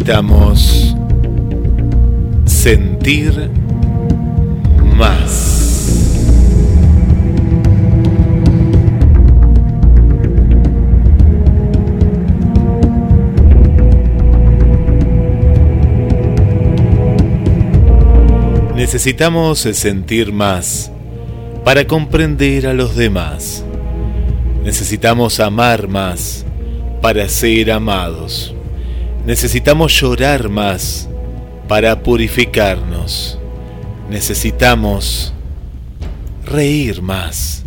Necesitamos 0.00 0.96
sentir 2.46 3.50
más. 4.96 5.90
Necesitamos 18.74 19.58
sentir 19.60 20.32
más 20.32 20.90
para 21.62 21.86
comprender 21.86 22.66
a 22.66 22.72
los 22.72 22.96
demás. 22.96 23.66
Necesitamos 24.64 25.40
amar 25.40 25.88
más 25.88 26.46
para 27.02 27.28
ser 27.28 27.70
amados. 27.70 28.54
Necesitamos 29.26 29.92
llorar 30.00 30.48
más 30.48 31.08
para 31.68 32.02
purificarnos. 32.02 33.38
Necesitamos 34.08 35.34
reír 36.44 37.02
más 37.02 37.64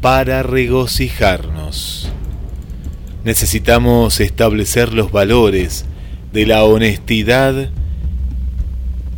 para 0.00 0.44
regocijarnos. 0.44 2.08
Necesitamos 3.24 4.20
establecer 4.20 4.92
los 4.92 5.10
valores 5.10 5.86
de 6.32 6.46
la 6.46 6.62
honestidad 6.62 7.70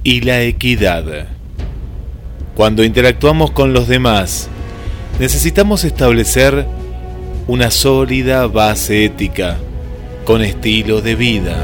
y 0.02 0.22
la 0.22 0.40
equidad. 0.40 1.28
Cuando 2.56 2.82
interactuamos 2.82 3.50
con 3.50 3.74
los 3.74 3.88
demás, 3.88 4.48
necesitamos 5.20 5.84
establecer 5.84 6.66
una 7.46 7.70
sólida 7.70 8.46
base 8.46 9.04
ética 9.04 9.58
con 10.28 10.42
estilo 10.42 11.00
de 11.00 11.14
vida. 11.14 11.56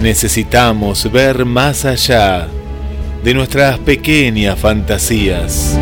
Necesitamos 0.00 1.12
ver 1.12 1.44
más 1.44 1.84
allá 1.84 2.48
de 3.22 3.32
nuestras 3.32 3.78
pequeñas 3.78 4.58
fantasías. 4.58 5.78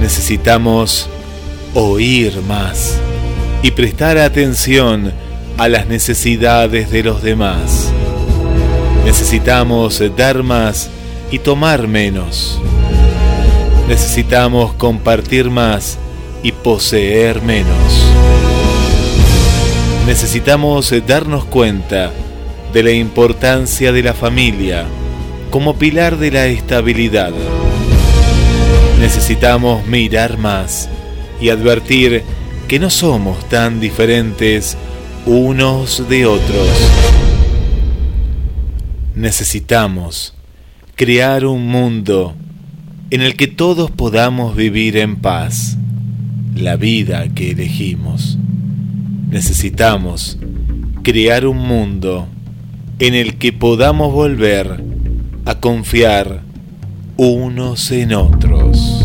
Necesitamos 0.00 1.08
oír 1.74 2.40
más 2.42 3.00
y 3.64 3.72
prestar 3.72 4.16
atención 4.16 5.12
a 5.58 5.66
las 5.66 5.88
necesidades 5.88 6.92
de 6.92 7.02
los 7.02 7.20
demás. 7.20 7.90
Necesitamos 9.04 10.00
dar 10.16 10.44
más 10.44 10.88
y 11.32 11.40
tomar 11.40 11.88
menos. 11.88 12.60
Necesitamos 13.88 14.72
compartir 14.74 15.50
más 15.50 15.98
y 16.44 16.52
poseer 16.52 17.42
menos. 17.42 18.02
Necesitamos 20.06 20.92
darnos 21.06 21.44
cuenta 21.44 22.12
de 22.72 22.82
la 22.82 22.90
importancia 22.90 23.92
de 23.92 24.02
la 24.02 24.14
familia 24.14 24.84
como 25.50 25.76
pilar 25.76 26.18
de 26.18 26.32
la 26.32 26.46
estabilidad. 26.46 27.32
Necesitamos 28.98 29.86
mirar 29.86 30.38
más 30.38 30.88
y 31.40 31.50
advertir 31.50 32.22
que 32.66 32.80
no 32.80 32.90
somos 32.90 33.48
tan 33.48 33.78
diferentes 33.78 34.76
unos 35.24 36.08
de 36.08 36.26
otros. 36.26 36.68
Necesitamos 39.14 40.34
crear 40.96 41.46
un 41.46 41.68
mundo 41.68 42.34
en 43.10 43.22
el 43.22 43.36
que 43.36 43.46
todos 43.46 43.90
podamos 43.90 44.56
vivir 44.56 44.96
en 44.96 45.16
paz 45.16 45.76
la 46.56 46.76
vida 46.76 47.28
que 47.34 47.52
elegimos. 47.52 48.38
Necesitamos 49.32 50.36
crear 51.02 51.46
un 51.46 51.56
mundo 51.56 52.28
en 52.98 53.14
el 53.14 53.38
que 53.38 53.50
podamos 53.50 54.12
volver 54.12 54.84
a 55.46 55.54
confiar 55.54 56.42
unos 57.16 57.90
en 57.92 58.12
otros. 58.12 59.01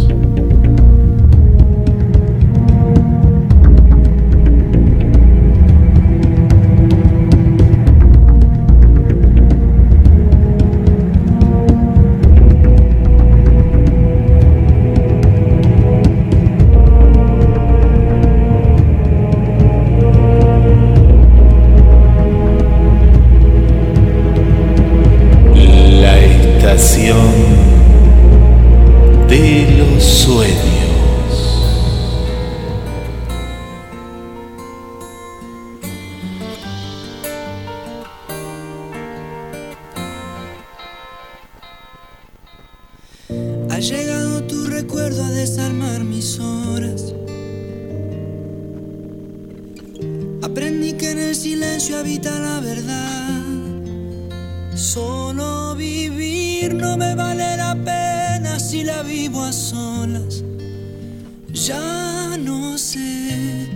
No 62.44 62.78
sé 62.78 63.68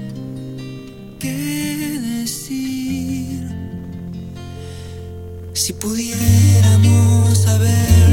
qué 1.19 1.99
decir. 2.01 3.49
Si 5.53 5.73
pudiéramos 5.73 7.47
haber 7.47 8.10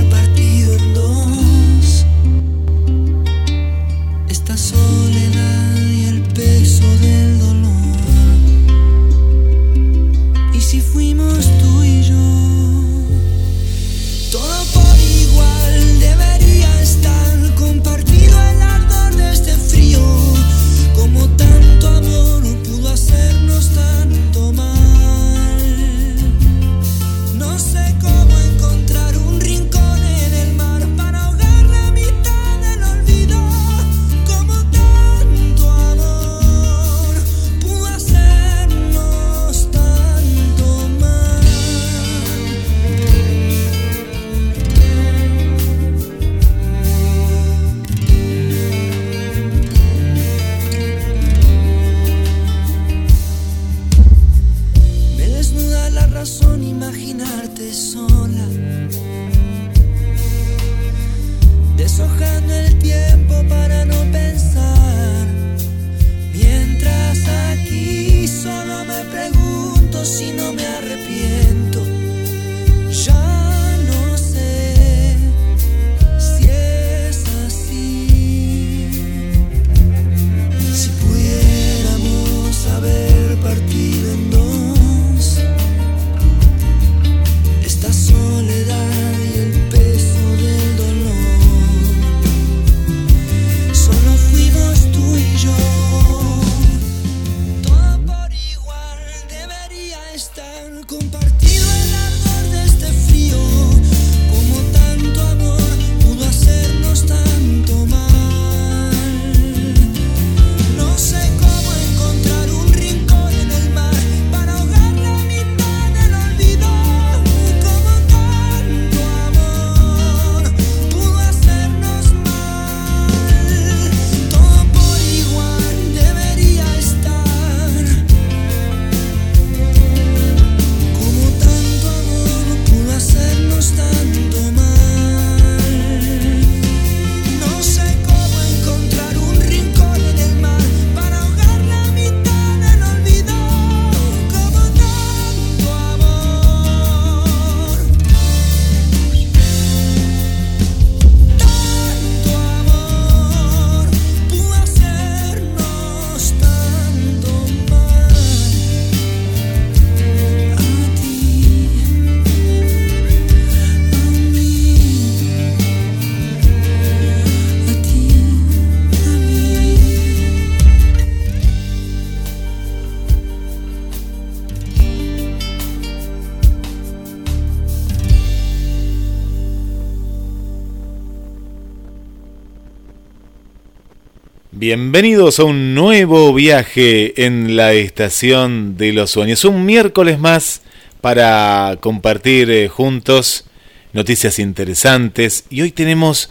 Bienvenidos 184.71 185.41
a 185.41 185.45
un 185.45 185.75
nuevo 185.75 186.35
viaje 186.35 187.25
en 187.25 187.57
la 187.57 187.73
estación 187.73 188.77
de 188.77 188.93
los 188.93 189.11
sueños. 189.11 189.47
Un 189.47 189.65
miércoles 189.65 190.19
más 190.19 190.61
para 191.01 191.79
compartir 191.81 192.51
eh, 192.51 192.69
juntos 192.69 193.47
noticias 193.95 194.39
interesantes 194.39 195.47
y 195.49 195.63
hoy 195.63 195.71
tenemos 195.71 196.29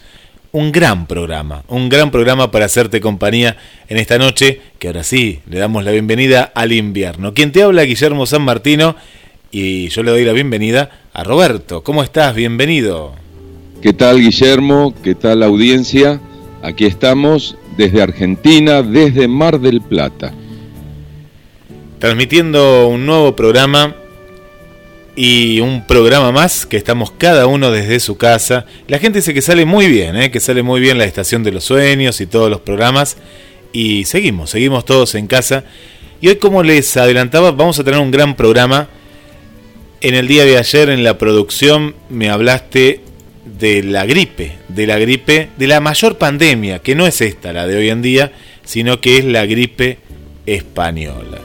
un 0.52 0.72
gran 0.72 1.08
programa, 1.08 1.64
un 1.68 1.90
gran 1.90 2.12
programa 2.12 2.52
para 2.52 2.66
hacerte 2.66 3.02
compañía 3.02 3.58
en 3.90 3.98
esta 3.98 4.20
noche, 4.20 4.62
que 4.78 4.86
ahora 4.86 5.04
sí 5.04 5.40
le 5.50 5.58
damos 5.58 5.84
la 5.84 5.90
bienvenida 5.90 6.44
al 6.44 6.74
invierno. 6.74 7.34
Quien 7.34 7.52
te 7.52 7.64
habla, 7.64 7.86
Guillermo 7.86 8.28
San 8.28 8.44
Martino, 8.44 8.96
y 9.50 9.88
yo 9.88 10.04
le 10.04 10.12
doy 10.12 10.26
la 10.26 10.34
bienvenida 10.34 10.92
a 11.12 11.24
Roberto. 11.24 11.84
¿Cómo 11.84 12.04
estás? 12.04 12.36
Bienvenido. 12.36 13.16
¿Qué 13.82 13.94
tal 13.94 14.20
Guillermo? 14.20 14.94
¿Qué 15.04 15.16
tal 15.16 15.42
audiencia? 15.42 16.22
Aquí 16.62 16.86
estamos 16.86 17.58
desde 17.78 18.02
Argentina, 18.02 18.82
desde 18.82 19.28
Mar 19.28 19.60
del 19.60 19.82
Plata. 19.82 20.34
Transmitiendo 22.00 22.88
un 22.88 23.06
nuevo 23.06 23.36
programa 23.36 23.96
y 25.16 25.60
un 25.62 25.86
programa 25.86 26.32
más 26.32 26.66
que 26.66 26.78
estamos 26.78 27.12
cada 27.12 27.48
uno 27.48 27.72
desde 27.72 28.00
su 28.00 28.18
casa. 28.18 28.66
La 28.88 29.00
gente 29.00 29.20
dice 29.20 29.34
que 29.34 29.42
sale 29.42 29.66
muy 29.66 29.88
bien, 29.88 30.16
¿eh? 30.16 30.32
que 30.32 30.40
sale 30.40 30.64
muy 30.64 30.80
bien 30.80 30.98
la 30.98 31.06
Estación 31.06 31.44
de 31.44 31.52
los 31.52 31.64
Sueños 31.64 32.20
y 32.22 32.28
todos 32.28 32.50
los 32.50 32.62
programas. 32.62 33.18
Y 33.74 34.06
seguimos, 34.06 34.52
seguimos 34.52 34.86
todos 34.86 35.16
en 35.16 35.28
casa. 35.28 35.64
Y 36.20 36.30
hoy, 36.30 36.36
como 36.38 36.64
les 36.64 36.98
adelantaba, 36.98 37.52
vamos 37.52 37.80
a 37.80 37.84
tener 37.84 38.00
un 38.00 38.12
gran 38.12 38.36
programa. 38.36 38.90
En 40.02 40.14
el 40.14 40.28
día 40.28 40.46
de 40.46 40.58
ayer 40.58 40.90
en 40.90 41.04
la 41.04 41.18
producción 41.18 41.96
me 42.10 42.30
hablaste 42.30 43.02
de 43.60 43.84
la 43.84 44.06
gripe, 44.06 44.54
de 44.68 44.88
la 44.88 44.98
gripe, 45.00 45.50
de 45.58 45.68
la 45.68 45.80
mayor 45.80 46.18
pandemia, 46.18 46.80
que 46.80 46.96
no 46.96 47.08
es 47.08 47.22
esta, 47.22 47.54
la 47.54 47.68
de 47.68 47.78
hoy 47.78 47.90
en 47.90 48.02
día, 48.02 48.32
sino 48.64 49.00
que 49.00 49.18
es 49.18 49.26
la 49.26 49.46
gripe 49.46 50.00
española. 50.46 51.40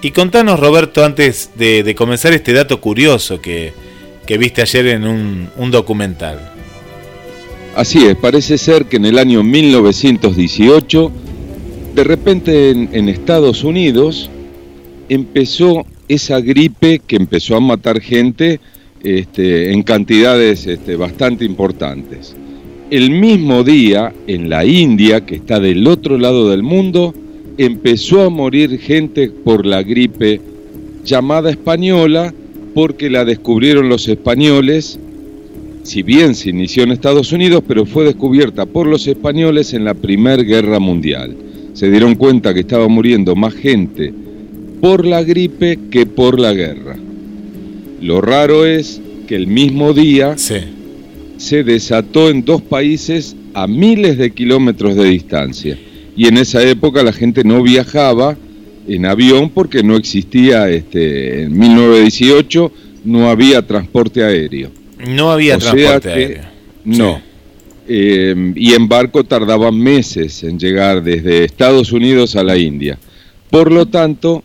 Y 0.00 0.12
contanos, 0.12 0.60
Roberto, 0.60 1.04
antes 1.04 1.50
de, 1.56 1.94
comenzar 1.96 2.32
este 2.32 2.52
dato 2.52 2.80
curioso 2.80 3.40
que, 3.40 3.72
viste 4.38 4.62
ayer 4.62 4.86
en 4.88 5.06
un, 5.06 5.70
documental. 5.70 6.38
Así 7.74 8.06
es, 8.06 8.16
parece 8.16 8.58
ser 8.58 8.86
que 8.86 8.96
en 8.96 9.06
el 9.06 9.18
año 9.18 9.42
1918, 9.42 11.12
de 11.94 12.04
repente 12.04 12.70
en, 12.70 12.90
en 12.92 13.08
Estados 13.08 13.64
Unidos, 13.64 14.30
empezó 15.08 15.86
esa 16.08 16.40
gripe 16.40 17.00
que 17.06 17.16
empezó 17.16 17.56
a 17.56 17.60
matar 17.60 18.00
gente 18.00 18.60
este, 19.02 19.72
en 19.72 19.82
cantidades 19.82 20.66
este, 20.66 20.96
bastante 20.96 21.44
importantes. 21.44 22.34
El 22.90 23.10
mismo 23.10 23.64
día, 23.64 24.12
en 24.26 24.48
la 24.48 24.64
India, 24.64 25.24
que 25.24 25.36
está 25.36 25.60
del 25.60 25.86
otro 25.86 26.16
lado 26.16 26.48
del 26.48 26.62
mundo, 26.62 27.14
empezó 27.58 28.22
a 28.22 28.30
morir 28.30 28.78
gente 28.78 29.30
por 29.30 29.66
la 29.66 29.82
gripe 29.82 30.40
llamada 31.04 31.50
española, 31.50 32.32
porque 32.74 33.10
la 33.10 33.24
descubrieron 33.24 33.88
los 33.88 34.08
españoles, 34.08 34.98
si 35.82 36.02
bien 36.02 36.34
se 36.34 36.50
inició 36.50 36.82
en 36.82 36.92
Estados 36.92 37.32
Unidos, 37.32 37.62
pero 37.66 37.84
fue 37.84 38.04
descubierta 38.04 38.66
por 38.66 38.86
los 38.86 39.06
españoles 39.06 39.74
en 39.74 39.84
la 39.84 39.94
Primera 39.94 40.42
Guerra 40.42 40.78
Mundial. 40.78 41.36
Se 41.74 41.90
dieron 41.90 42.14
cuenta 42.14 42.54
que 42.54 42.60
estaba 42.60 42.88
muriendo 42.88 43.36
más 43.36 43.54
gente 43.54 44.12
por 44.80 45.04
la 45.04 45.22
gripe 45.22 45.78
que 45.90 46.06
por 46.06 46.38
la 46.38 46.52
guerra. 46.52 46.96
Lo 48.00 48.20
raro 48.20 48.66
es 48.66 49.00
que 49.26 49.36
el 49.36 49.46
mismo 49.46 49.92
día 49.92 50.36
se 50.36 51.64
desató 51.64 52.30
en 52.30 52.44
dos 52.44 52.62
países 52.62 53.36
a 53.54 53.66
miles 53.66 54.18
de 54.18 54.30
kilómetros 54.30 54.96
de 54.96 55.04
distancia. 55.04 55.78
Y 56.16 56.26
en 56.26 56.36
esa 56.38 56.62
época 56.62 57.02
la 57.02 57.12
gente 57.12 57.44
no 57.44 57.62
viajaba 57.62 58.36
en 58.88 59.06
avión 59.06 59.50
porque 59.50 59.82
no 59.82 59.96
existía, 59.96 60.68
este, 60.68 61.42
en 61.42 61.56
1918 61.56 62.72
no 63.04 63.28
había 63.30 63.66
transporte 63.66 64.24
aéreo. 64.24 64.70
No 65.06 65.30
había 65.30 65.58
transporte 65.58 66.10
aéreo. 66.10 66.42
No. 66.84 67.20
Eh, 67.86 68.52
y 68.54 68.74
en 68.74 68.88
barco 68.88 69.24
tardaban 69.24 69.78
meses 69.78 70.42
en 70.44 70.58
llegar 70.58 71.02
desde 71.02 71.44
Estados 71.44 71.92
Unidos 71.92 72.36
a 72.36 72.42
la 72.42 72.56
India. 72.56 72.98
Por 73.50 73.72
lo 73.72 73.86
tanto, 73.86 74.42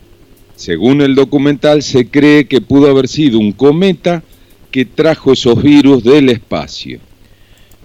según 0.56 1.02
el 1.02 1.16
documental, 1.16 1.84
se 1.84 2.08
cree 2.08 2.46
que 2.46 2.62
pudo 2.62 2.90
haber 2.90 3.08
sido 3.08 3.40
un 3.40 3.52
cometa 3.52 4.24
que 4.72 4.86
trajo 4.86 5.34
esos 5.34 5.62
virus 5.62 6.04
del 6.04 6.30
espacio. 6.30 7.00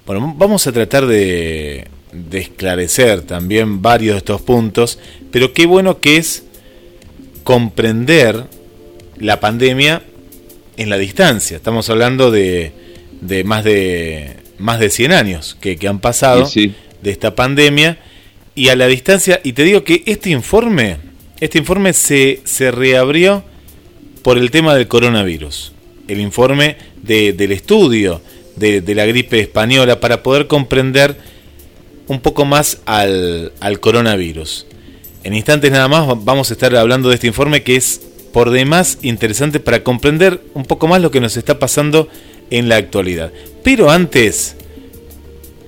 Bueno, 0.06 0.34
vamos 0.38 0.66
a 0.66 0.72
tratar 0.72 1.06
de, 1.06 1.86
esclarecer 2.32 3.22
también 3.22 3.82
varios 3.82 4.14
de 4.14 4.18
estos 4.18 4.40
puntos, 4.40 4.98
pero 5.30 5.52
qué 5.52 5.66
bueno 5.66 6.00
que 6.00 6.16
es 6.16 6.44
comprender 7.44 8.44
la 9.18 9.40
pandemia 9.40 10.02
en 10.78 10.88
la 10.88 10.96
distancia. 10.96 11.58
Estamos 11.58 11.90
hablando 11.90 12.30
de, 12.30 12.72
más 13.44 13.64
de 13.64 14.36
más 14.58 14.80
de 14.80 14.90
100 14.90 15.12
años 15.12 15.56
que, 15.60 15.78
han 15.86 16.00
pasado 16.00 16.48
de 16.54 17.10
esta 17.10 17.34
pandemia 17.34 17.98
y 18.54 18.70
a 18.70 18.76
la 18.76 18.86
distancia. 18.86 19.40
Y 19.44 19.52
te 19.52 19.64
digo 19.64 19.84
que 19.84 20.02
este 20.06 20.30
informe 20.30 21.07
este 21.40 21.58
informe 21.58 21.92
se, 21.92 22.40
se 22.44 22.70
reabrió 22.70 23.44
por 24.22 24.38
el 24.38 24.50
tema 24.50 24.74
del 24.74 24.88
coronavirus. 24.88 25.72
El 26.08 26.20
informe 26.20 26.76
del 27.02 27.52
estudio 27.52 28.20
de, 28.56 28.82
la 28.94 29.06
gripe 29.06 29.40
española 29.40 30.00
para 30.00 30.22
poder 30.22 30.46
comprender 30.46 31.16
un 32.08 32.20
poco 32.20 32.44
más 32.44 32.78
al, 32.86 33.52
al 33.60 33.80
coronavirus. 33.80 34.66
En 35.24 35.34
instantes 35.34 35.70
nada 35.70 35.88
más 35.88 36.06
vamos 36.24 36.50
a 36.50 36.54
estar 36.54 36.74
hablando 36.74 37.08
de 37.08 37.16
este 37.16 37.26
informe 37.26 37.62
que 37.62 37.76
es 37.76 38.00
por 38.32 38.50
demás 38.50 38.98
interesante 39.02 39.60
para 39.60 39.82
comprender 39.82 40.42
un 40.54 40.64
poco 40.64 40.88
más 40.88 41.00
lo 41.00 41.10
que 41.10 41.20
nos 41.20 41.36
está 41.36 41.58
pasando 41.58 42.08
en 42.50 42.68
la 42.68 42.76
actualidad. 42.76 43.32
Pero 43.62 43.90
antes, 43.90 44.56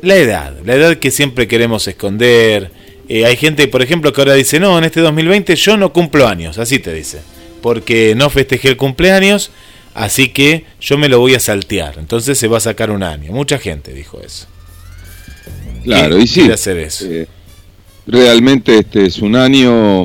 la 0.02 0.16
edad, 0.16 0.56
la 0.64 0.74
edad 0.74 0.96
que 0.96 1.10
siempre 1.10 1.48
queremos 1.48 1.86
esconder, 1.88 2.70
eh, 3.12 3.26
hay 3.26 3.36
gente, 3.36 3.66
por 3.66 3.82
ejemplo, 3.82 4.12
que 4.12 4.20
ahora 4.20 4.34
dice, 4.34 4.60
no, 4.60 4.78
en 4.78 4.84
este 4.84 5.00
2020 5.00 5.56
yo 5.56 5.76
no 5.76 5.92
cumplo 5.92 6.28
años, 6.28 6.58
así 6.58 6.78
te 6.78 6.94
dice, 6.94 7.20
porque 7.60 8.14
no 8.16 8.30
festejé 8.30 8.68
el 8.68 8.76
cumpleaños, 8.76 9.50
así 9.94 10.28
que 10.28 10.64
yo 10.80 10.96
me 10.96 11.08
lo 11.08 11.18
voy 11.18 11.34
a 11.34 11.40
saltear, 11.40 11.96
entonces 11.98 12.38
se 12.38 12.46
va 12.46 12.58
a 12.58 12.60
sacar 12.60 12.92
un 12.92 13.02
año. 13.02 13.32
Mucha 13.32 13.58
gente 13.58 13.92
dijo 13.92 14.20
eso. 14.20 14.46
Claro, 15.82 16.20
y, 16.20 16.28
sí. 16.28 16.52
hacer 16.52 16.78
eso. 16.78 17.04
Eh, 17.06 17.26
realmente 18.06 18.78
este 18.78 19.06
es 19.06 19.18
un 19.18 19.34
año, 19.34 20.04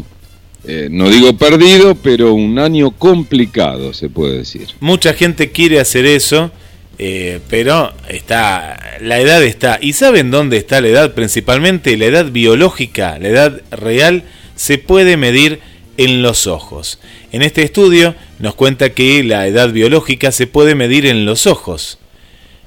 eh, 0.64 0.88
no 0.90 1.08
digo 1.08 1.38
perdido, 1.38 1.94
pero 1.94 2.34
un 2.34 2.58
año 2.58 2.90
complicado, 2.90 3.94
se 3.94 4.10
puede 4.10 4.40
decir. 4.40 4.70
Mucha 4.80 5.14
gente 5.14 5.52
quiere 5.52 5.80
hacer 5.80 6.08
eso 6.08 6.50
eh, 6.98 7.40
pero 7.50 7.94
está, 8.08 8.98
la 9.02 9.20
edad 9.20 9.44
está. 9.44 9.80
¿Y 9.82 9.94
saben 9.94 10.32
dónde 10.32 10.58
está 10.58 10.82
la 10.82 10.88
edad? 10.88 11.14
Principalmente 11.14 11.98
la 11.98 12.06
edad 12.06 12.32
biológica, 12.32 13.18
la 13.20 13.28
edad 13.28 13.62
real, 13.72 14.24
se 14.56 14.78
puede 14.78 15.18
medir 15.18 15.60
en 15.98 16.22
los 16.22 16.48
ojos. 16.48 17.00
En 17.32 17.42
este 17.42 17.64
estudio 17.64 18.16
nos 18.40 18.56
cuenta 18.56 18.92
que 18.92 19.24
la 19.24 19.48
edad 19.48 19.72
biológica 19.72 20.32
se 20.32 20.48
puede 20.48 20.76
medir 20.76 21.06
en 21.06 21.26
los 21.26 21.48
ojos. 21.48 22.00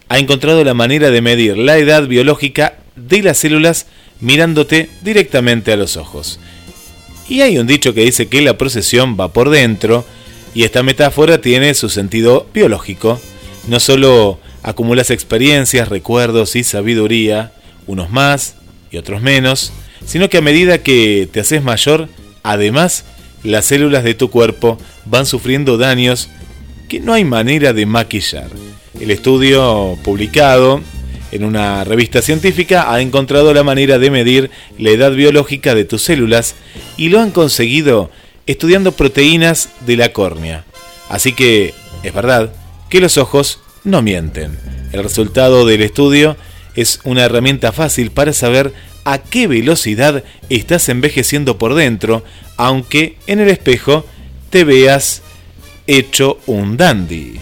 Ha 0.08 0.18
encontrado 0.18 0.64
la 0.64 0.75
manera 0.75 1.11
de 1.11 1.23
medir 1.23 1.56
la 1.56 1.78
edad 1.78 2.06
biológica 2.06 2.78
de 2.97 3.23
las 3.23 3.38
células 3.38 3.87
mirándote 4.20 4.88
directamente 5.02 5.73
a 5.73 5.76
los 5.76 5.97
ojos. 5.97 6.40
Y 7.28 7.42
hay 7.42 7.58
un 7.58 7.66
dicho 7.66 7.92
que 7.94 8.04
dice 8.04 8.26
que 8.26 8.40
la 8.40 8.56
procesión 8.56 9.16
va 9.18 9.32
por 9.32 9.50
dentro, 9.50 10.06
y 10.54 10.64
esta 10.64 10.82
metáfora 10.82 11.40
tiene 11.40 11.75
su 11.75 11.90
sentido 11.90 12.47
biológico 12.54 13.20
no 13.68 13.80
solo 13.80 14.38
acumulas 14.62 15.10
experiencias, 15.10 15.88
recuerdos 15.88 16.56
y 16.56 16.64
sabiduría, 16.64 17.52
unos 17.87 18.10
más 18.10 18.56
y 18.90 18.96
otros 18.96 19.22
menos, 19.22 19.72
sino 20.04 20.28
que 20.28 20.38
a 20.38 20.42
medida 20.42 20.78
que 20.78 21.28
te 21.30 21.40
haces 21.40 21.62
mayor, 21.62 22.08
además, 22.42 23.04
las 23.42 23.66
células 23.66 24.04
de 24.04 24.14
tu 24.14 24.30
cuerpo 24.30 24.78
van 25.04 25.26
sufriendo 25.26 25.76
daños 25.76 26.28
que 26.88 27.00
no 27.00 27.12
hay 27.12 27.25
manera 27.25 27.72
de 27.72 27.87
maquillar. 27.87 28.50
El 28.98 29.10
estudio 29.10 29.96
publicado 30.02 30.80
en 31.30 31.44
una 31.44 31.84
revista 31.84 32.22
científica 32.22 32.92
ha 32.92 33.00
encontrado 33.00 33.52
la 33.52 33.62
manera 33.62 33.98
de 33.98 34.10
medir 34.10 34.50
la 34.78 34.90
edad 34.90 35.12
biológica 35.12 35.75
de 35.75 35.84
tus 35.84 36.02
células 36.02 36.54
y 36.96 37.10
lo 37.10 37.20
han 37.20 37.30
conseguido 37.30 38.10
estudiando 38.46 38.92
proteínas 38.92 39.68
de 39.87 39.96
la 39.96 40.12
córnea. 40.12 40.64
Así 41.10 41.32
que, 41.32 41.75
es 42.02 42.14
verdad, 42.14 42.52
que 42.88 43.00
los 43.00 43.18
ojos 43.18 43.61
no 43.85 44.02
mienten. 44.02 44.59
El 44.92 45.02
resultado 45.02 45.66
del 45.66 45.83
estudio 45.83 46.37
es 46.75 47.00
una 47.04 47.25
herramienta 47.25 47.73
fácil 47.73 48.11
para 48.11 48.33
saber 48.33 48.73
a 49.04 49.18
qué 49.18 49.47
velocidad 49.47 50.23
estás 50.49 50.88
envejeciendo 50.88 51.59
por 51.59 51.75
dentro, 51.75 52.25
aunque 52.57 53.16
en 53.26 53.40
el 53.40 53.49
espejo 53.49 54.04
te 54.50 54.64
veas 54.64 55.23
hecho 55.87 56.38
un 56.47 56.76
dandy. 56.76 57.35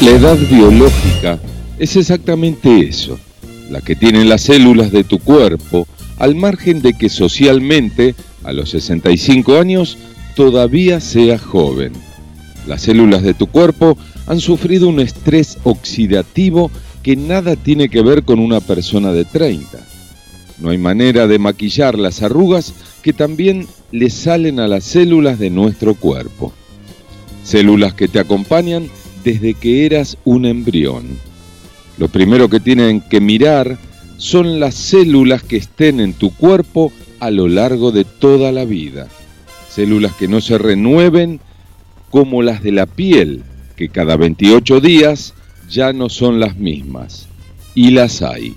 La 0.00 0.10
edad 0.12 0.36
biológica 0.36 1.38
es 1.78 1.96
exactamente 1.96 2.80
eso, 2.80 3.18
la 3.70 3.80
que 3.80 3.94
tienen 3.94 4.28
las 4.28 4.42
células 4.42 4.90
de 4.90 5.04
tu 5.04 5.18
cuerpo 5.18 5.86
al 6.18 6.34
margen 6.34 6.82
de 6.82 6.94
que 6.94 7.08
socialmente, 7.08 8.14
a 8.44 8.52
los 8.52 8.70
65 8.70 9.58
años, 9.58 9.98
todavía 10.34 11.00
seas 11.00 11.40
joven. 11.40 11.92
Las 12.66 12.82
células 12.82 13.22
de 13.22 13.34
tu 13.34 13.46
cuerpo 13.46 13.96
han 14.26 14.40
sufrido 14.40 14.88
un 14.88 15.00
estrés 15.00 15.58
oxidativo 15.64 16.70
que 17.02 17.16
nada 17.16 17.56
tiene 17.56 17.88
que 17.88 18.02
ver 18.02 18.24
con 18.24 18.38
una 18.38 18.60
persona 18.60 19.12
de 19.12 19.24
30. 19.24 19.78
No 20.58 20.70
hay 20.70 20.78
manera 20.78 21.26
de 21.26 21.38
maquillar 21.38 21.98
las 21.98 22.22
arrugas 22.22 22.74
que 23.02 23.12
también 23.12 23.66
le 23.92 24.10
salen 24.10 24.60
a 24.60 24.68
las 24.68 24.84
células 24.84 25.38
de 25.38 25.50
nuestro 25.50 25.94
cuerpo. 25.94 26.52
Células 27.42 27.94
que 27.94 28.08
te 28.08 28.18
acompañan 28.18 28.88
desde 29.24 29.54
que 29.54 29.86
eras 29.86 30.18
un 30.24 30.44
embrión. 30.44 31.04
Lo 31.98 32.08
primero 32.08 32.48
que 32.48 32.60
tienen 32.60 33.00
que 33.00 33.20
mirar 33.20 33.78
son 34.18 34.60
las 34.60 34.74
células 34.74 35.42
que 35.42 35.56
estén 35.56 35.98
en 35.98 36.12
tu 36.12 36.34
cuerpo 36.34 36.92
a 37.20 37.30
lo 37.30 37.48
largo 37.48 37.90
de 37.90 38.04
toda 38.04 38.52
la 38.52 38.64
vida. 38.64 39.08
Células 39.70 40.14
que 40.14 40.28
no 40.28 40.40
se 40.40 40.58
renueven 40.58 41.40
como 42.10 42.42
las 42.42 42.62
de 42.62 42.72
la 42.72 42.86
piel, 42.86 43.42
que 43.76 43.88
cada 43.88 44.16
28 44.16 44.80
días 44.80 45.34
ya 45.68 45.92
no 45.92 46.08
son 46.08 46.40
las 46.40 46.56
mismas. 46.56 47.28
Y 47.74 47.90
las 47.92 48.20
hay. 48.22 48.56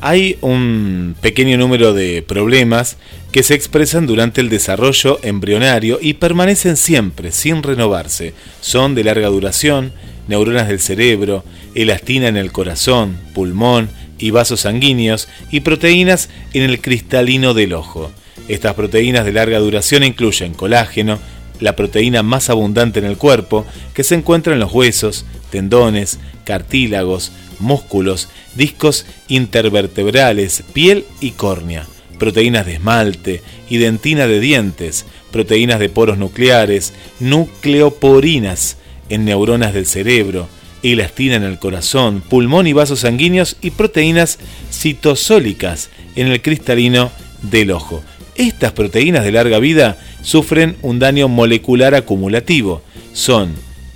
Hay 0.00 0.38
un 0.42 1.16
pequeño 1.20 1.58
número 1.58 1.92
de 1.92 2.22
problemas 2.22 2.96
que 3.32 3.42
se 3.42 3.54
expresan 3.54 4.06
durante 4.06 4.40
el 4.40 4.48
desarrollo 4.48 5.18
embrionario 5.22 5.98
y 6.00 6.14
permanecen 6.14 6.76
siempre 6.76 7.32
sin 7.32 7.62
renovarse. 7.62 8.32
Son 8.60 8.94
de 8.94 9.04
larga 9.04 9.28
duración, 9.28 9.92
neuronas 10.28 10.68
del 10.68 10.78
cerebro, 10.78 11.44
elastina 11.74 12.28
en 12.28 12.36
el 12.36 12.52
corazón, 12.52 13.18
pulmón 13.34 13.90
y 14.18 14.30
vasos 14.30 14.60
sanguíneos 14.60 15.28
y 15.50 15.60
proteínas 15.60 16.28
en 16.52 16.62
el 16.62 16.80
cristalino 16.80 17.52
del 17.52 17.72
ojo. 17.72 18.10
Estas 18.46 18.74
proteínas 18.74 19.24
de 19.24 19.32
larga 19.32 19.58
duración 19.58 20.04
incluyen 20.04 20.54
colágeno, 20.54 21.18
la 21.60 21.76
proteína 21.76 22.22
más 22.22 22.50
abundante 22.50 22.98
en 22.98 23.04
el 23.04 23.16
cuerpo, 23.16 23.66
que 23.94 24.04
se 24.04 24.14
encuentra 24.14 24.52
en 24.52 24.60
los 24.60 24.72
huesos, 24.72 25.24
tendones, 25.50 26.18
cartílagos, 26.44 27.32
músculos, 27.58 28.28
discos 28.54 29.06
intervertebrales, 29.28 30.62
piel 30.72 31.04
y 31.20 31.32
córnea, 31.32 31.86
proteínas 32.18 32.66
de 32.66 32.74
esmalte 32.74 33.42
y 33.68 33.78
dentina 33.78 34.26
de 34.26 34.40
dientes, 34.40 35.06
proteínas 35.30 35.78
de 35.78 35.88
poros 35.88 36.18
nucleares, 36.18 36.92
nucleoporinas 37.20 38.76
en 39.08 39.24
neuronas 39.24 39.74
del 39.74 39.86
cerebro, 39.86 40.48
elastina 40.82 41.36
en 41.36 41.44
el 41.44 41.58
corazón, 41.58 42.20
pulmón 42.20 42.66
y 42.66 42.72
vasos 42.72 43.00
sanguíneos 43.00 43.56
y 43.60 43.70
proteínas 43.70 44.38
citosólicas 44.70 45.90
en 46.16 46.28
el 46.28 46.42
cristalino 46.42 47.10
del 47.42 47.72
ojo. 47.72 48.02
Estas 48.36 48.72
proteínas 48.72 49.24
de 49.24 49.32
larga 49.32 49.58
vida 49.58 49.98
sufren 50.28 50.76
un 50.82 50.98
daño 50.98 51.26
molecular 51.26 51.94
acumulativo. 51.94 52.82
Son 53.14 53.48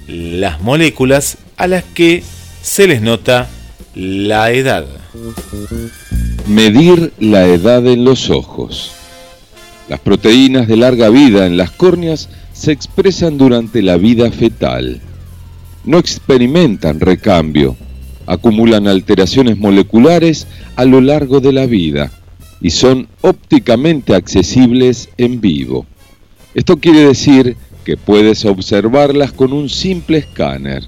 las 0.09 0.63
moléculas 0.63 1.37
a 1.59 1.67
las 1.67 1.85
que 1.85 2.23
se 2.63 2.89
les 2.89 3.03
nota 3.03 3.51
la 3.95 4.51
edad. 4.51 4.87
Medir 6.49 7.13
la 7.19 7.45
edad 7.45 7.87
en 7.87 8.07
los 8.07 8.31
ojos. 8.31 8.93
Las 9.91 10.01
proteínas 10.01 10.69
de 10.69 10.79
larga 10.79 11.11
vida 11.11 11.45
en 11.45 11.59
las 11.59 11.71
córneas 11.71 12.31
se 12.55 12.73
expresan 12.73 13.37
durante 13.37 13.83
la 13.83 13.99
vida 13.99 14.31
fetal. 14.31 15.03
No 15.85 15.99
experimentan 15.99 17.01
recambio, 17.01 17.77
acumulan 18.25 18.89
alteraciones 18.89 19.59
moleculares 19.59 20.47
a 20.77 20.87
lo 20.87 21.03
largo 21.03 21.41
de 21.41 21.53
la 21.53 21.67
vida 21.67 22.11
y 22.63 22.71
son 22.71 23.09
ópticamente 23.21 24.15
accesibles 24.15 25.11
en 25.19 25.43
vivo. 25.43 25.85
Esto 26.55 26.77
quiere 26.77 27.07
decir 27.07 27.57
que 27.85 27.97
puedes 27.97 28.45
observarlas 28.45 29.33
con 29.33 29.55
un 29.55 29.71
simple 29.71 30.19
escáner, 30.19 30.87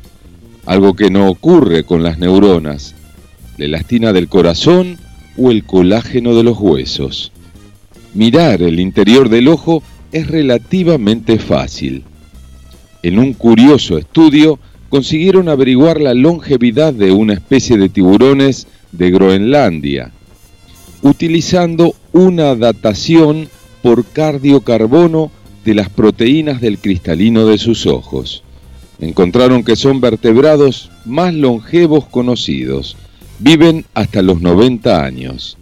algo 0.66 0.94
que 0.94 1.08
no 1.08 1.28
ocurre 1.28 1.84
con 1.84 2.02
las 2.02 2.18
neuronas, 2.18 2.94
la 3.56 3.64
elastina 3.64 4.12
del 4.12 4.28
corazón 4.28 4.98
o 5.38 5.50
el 5.50 5.64
colágeno 5.64 6.34
de 6.34 6.42
los 6.42 6.58
huesos. 6.58 7.32
Mirar 8.12 8.62
el 8.62 8.78
interior 8.78 9.30
del 9.30 9.48
ojo 9.48 9.82
es 10.12 10.28
relativamente 10.28 11.38
fácil. 11.38 12.04
En 13.02 13.18
un 13.18 13.32
curioso 13.32 13.96
estudio 13.96 14.58
consiguieron 14.90 15.48
averiguar 15.48 16.00
la 16.00 16.14
longevidad 16.14 16.92
de 16.92 17.10
una 17.10 17.32
especie 17.32 17.78
de 17.78 17.88
tiburones 17.88 18.66
de 18.92 19.10
Groenlandia, 19.10 20.12
utilizando 21.02 21.94
una 22.12 22.54
datación 22.54 23.48
por 23.82 24.04
cardiocarbono 24.04 25.30
de 25.64 25.74
las 25.74 25.88
proteínas 25.88 26.60
del 26.60 26.78
cristalino 26.78 27.46
de 27.46 27.58
sus 27.58 27.86
ojos. 27.86 28.42
Encontraron 29.00 29.64
que 29.64 29.76
son 29.76 30.00
vertebrados 30.00 30.90
más 31.04 31.34
longevos 31.34 32.06
conocidos. 32.06 32.96
Viven 33.38 33.84
hasta 33.94 34.22
los 34.22 34.40
90 34.40 35.04
años. 35.04 35.58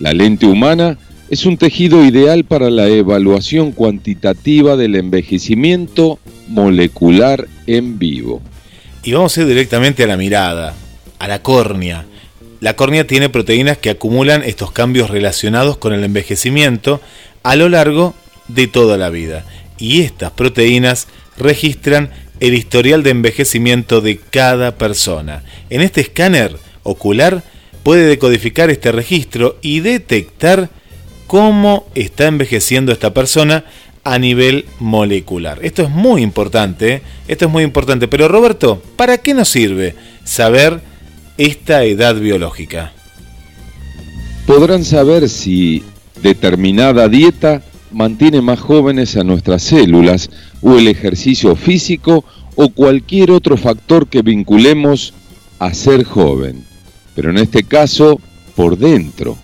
La 0.00 0.12
lente 0.12 0.46
humana 0.46 0.98
es 1.30 1.46
un 1.46 1.56
tejido 1.56 2.04
ideal 2.04 2.44
para 2.44 2.70
la 2.70 2.88
evaluación 2.88 3.72
cuantitativa 3.72 4.76
del 4.76 4.94
envejecimiento 4.94 6.18
molecular 6.48 7.48
en 7.66 7.98
vivo. 7.98 8.42
Y 9.02 9.12
vamos 9.12 9.36
a 9.36 9.42
ir 9.42 9.46
directamente 9.46 10.04
a 10.04 10.06
la 10.06 10.16
mirada, 10.16 10.74
a 11.18 11.28
la 11.28 11.42
córnea. 11.42 12.06
La 12.60 12.74
córnea 12.74 13.06
tiene 13.06 13.28
proteínas 13.28 13.78
que 13.78 13.90
acumulan 13.90 14.42
estos 14.42 14.72
cambios 14.72 15.10
relacionados 15.10 15.76
con 15.76 15.92
el 15.92 16.04
envejecimiento 16.04 17.00
a 17.42 17.54
lo 17.54 17.68
largo 17.68 18.14
de 18.48 18.66
toda 18.66 18.96
la 18.96 19.10
vida. 19.10 19.44
Y 19.78 20.02
estas 20.02 20.32
proteínas 20.32 21.08
registran 21.36 22.10
el 22.40 22.54
historial 22.54 23.02
de 23.02 23.10
envejecimiento 23.10 24.00
de 24.00 24.18
cada 24.18 24.76
persona. 24.76 25.42
En 25.70 25.80
este 25.80 26.00
escáner 26.00 26.56
ocular 26.82 27.42
puede 27.82 28.06
decodificar 28.06 28.70
este 28.70 28.92
registro 28.92 29.58
y 29.62 29.80
detectar 29.80 30.70
cómo 31.26 31.86
está 31.94 32.26
envejeciendo 32.26 32.92
esta 32.92 33.12
persona 33.14 33.64
a 34.04 34.18
nivel 34.18 34.66
molecular. 34.78 35.58
Esto 35.62 35.82
es 35.82 35.90
muy 35.90 36.22
importante, 36.22 37.02
esto 37.26 37.46
es 37.46 37.50
muy 37.50 37.64
importante. 37.64 38.06
Pero 38.06 38.28
Roberto, 38.28 38.80
¿para 38.96 39.18
qué 39.18 39.34
nos 39.34 39.48
sirve 39.48 39.96
saber 40.24 40.80
esta 41.38 41.82
edad 41.84 42.14
biológica? 42.14 42.92
Podrán 44.46 44.84
saber 44.84 45.28
si 45.28 45.82
determinada 46.22 47.08
dieta 47.08 47.62
mantiene 47.92 48.40
más 48.40 48.60
jóvenes 48.60 49.16
a 49.16 49.24
nuestras 49.24 49.62
células 49.62 50.30
o 50.62 50.76
el 50.76 50.88
ejercicio 50.88 51.56
físico 51.56 52.24
o 52.54 52.68
cualquier 52.70 53.30
otro 53.30 53.56
factor 53.56 54.08
que 54.08 54.22
vinculemos 54.22 55.14
a 55.58 55.72
ser 55.74 56.04
joven, 56.04 56.64
pero 57.14 57.30
en 57.30 57.38
este 57.38 57.62
caso 57.62 58.20
por 58.54 58.78
dentro. 58.78 59.36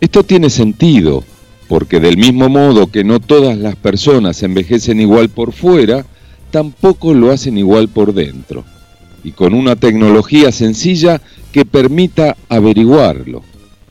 Esto 0.00 0.24
tiene 0.24 0.50
sentido, 0.50 1.24
porque 1.68 2.00
del 2.00 2.16
mismo 2.16 2.48
modo 2.48 2.88
que 2.88 3.04
no 3.04 3.20
todas 3.20 3.56
las 3.56 3.76
personas 3.76 4.42
envejecen 4.42 5.00
igual 5.00 5.28
por 5.28 5.52
fuera, 5.52 6.04
tampoco 6.50 7.14
lo 7.14 7.30
hacen 7.30 7.56
igual 7.56 7.88
por 7.88 8.12
dentro, 8.12 8.64
y 9.24 9.32
con 9.32 9.54
una 9.54 9.76
tecnología 9.76 10.52
sencilla 10.52 11.22
que 11.52 11.64
permita 11.64 12.36
averiguarlo. 12.48 13.42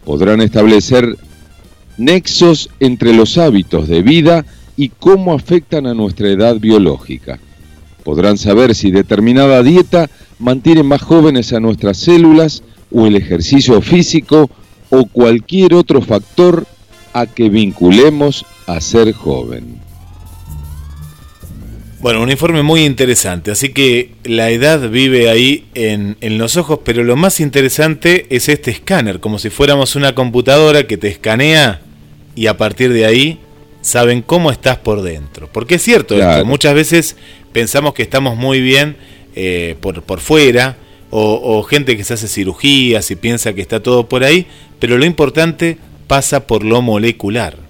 Podrán 0.03 0.41
establecer 0.41 1.17
nexos 1.97 2.69
entre 2.79 3.13
los 3.13 3.37
hábitos 3.37 3.87
de 3.87 4.01
vida 4.01 4.45
y 4.77 4.89
cómo 4.89 5.33
afectan 5.33 5.85
a 5.87 5.93
nuestra 5.93 6.29
edad 6.29 6.57
biológica. 6.57 7.39
Podrán 8.03 8.37
saber 8.37 8.73
si 8.75 8.91
determinada 8.91 9.61
dieta 9.63 10.09
mantiene 10.39 10.83
más 10.83 11.01
jóvenes 11.01 11.53
a 11.53 11.59
nuestras 11.59 11.97
células 11.97 12.63
o 12.91 13.05
el 13.05 13.15
ejercicio 13.15 13.81
físico 13.81 14.49
o 14.89 15.05
cualquier 15.05 15.73
otro 15.73 16.01
factor 16.01 16.65
a 17.13 17.25
que 17.25 17.49
vinculemos 17.49 18.45
a 18.67 18.81
ser 18.81 19.13
joven. 19.13 19.90
Bueno, 22.01 22.23
un 22.23 22.31
informe 22.31 22.63
muy 22.63 22.83
interesante, 22.83 23.51
así 23.51 23.69
que 23.69 24.09
la 24.23 24.49
edad 24.49 24.89
vive 24.89 25.29
ahí 25.29 25.65
en, 25.75 26.17
en, 26.21 26.39
los 26.39 26.57
ojos, 26.57 26.79
pero 26.83 27.03
lo 27.03 27.15
más 27.15 27.39
interesante 27.39 28.25
es 28.31 28.49
este 28.49 28.71
escáner, 28.71 29.19
como 29.19 29.37
si 29.37 29.51
fuéramos 29.51 29.95
una 29.95 30.15
computadora 30.15 30.87
que 30.87 30.97
te 30.97 31.09
escanea 31.09 31.81
y 32.35 32.47
a 32.47 32.57
partir 32.57 32.91
de 32.91 33.05
ahí 33.05 33.39
saben 33.81 34.23
cómo 34.23 34.49
estás 34.49 34.77
por 34.77 35.03
dentro. 35.03 35.47
Porque 35.53 35.75
es 35.75 35.83
cierto, 35.83 36.15
claro. 36.15 36.31
esto, 36.31 36.45
muchas 36.45 36.73
veces 36.73 37.17
pensamos 37.53 37.93
que 37.93 38.01
estamos 38.01 38.35
muy 38.35 38.61
bien 38.61 38.97
eh, 39.35 39.75
por, 39.79 40.01
por 40.01 40.21
fuera, 40.21 40.77
o, 41.11 41.39
o 41.59 41.61
gente 41.61 41.95
que 41.95 42.03
se 42.03 42.15
hace 42.15 42.27
cirugías 42.27 43.11
y 43.11 43.15
piensa 43.15 43.53
que 43.53 43.61
está 43.61 43.79
todo 43.79 44.09
por 44.09 44.23
ahí, 44.23 44.47
pero 44.79 44.97
lo 44.97 45.05
importante 45.05 45.77
pasa 46.07 46.47
por 46.47 46.63
lo 46.63 46.81
molecular. 46.81 47.60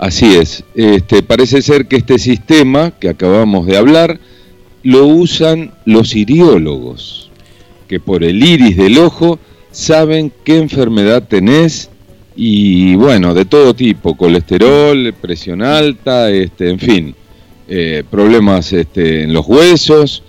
Así 0.00 0.34
es. 0.34 0.64
Este, 0.74 1.22
parece 1.22 1.60
ser 1.60 1.86
que 1.86 1.96
este 1.96 2.18
sistema 2.18 2.90
que 2.90 3.10
acabamos 3.10 3.66
de 3.66 3.76
hablar 3.76 4.18
lo 4.82 5.06
usan 5.06 5.74
los 5.84 6.16
iriólogos, 6.16 7.30
que 7.86 8.00
por 8.00 8.24
el 8.24 8.42
iris 8.42 8.78
del 8.78 8.96
ojo 8.96 9.38
saben 9.70 10.32
qué 10.42 10.56
enfermedad 10.56 11.24
tenés 11.28 11.90
y 12.34 12.94
bueno, 12.94 13.34
de 13.34 13.44
todo 13.44 13.74
tipo, 13.74 14.16
colesterol, 14.16 15.12
presión 15.20 15.60
alta, 15.60 16.30
este, 16.30 16.70
en 16.70 16.78
fin, 16.78 17.14
eh, 17.68 18.02
problemas 18.10 18.72
este, 18.72 19.24
en 19.24 19.34
los 19.34 19.46
huesos, 19.46 20.22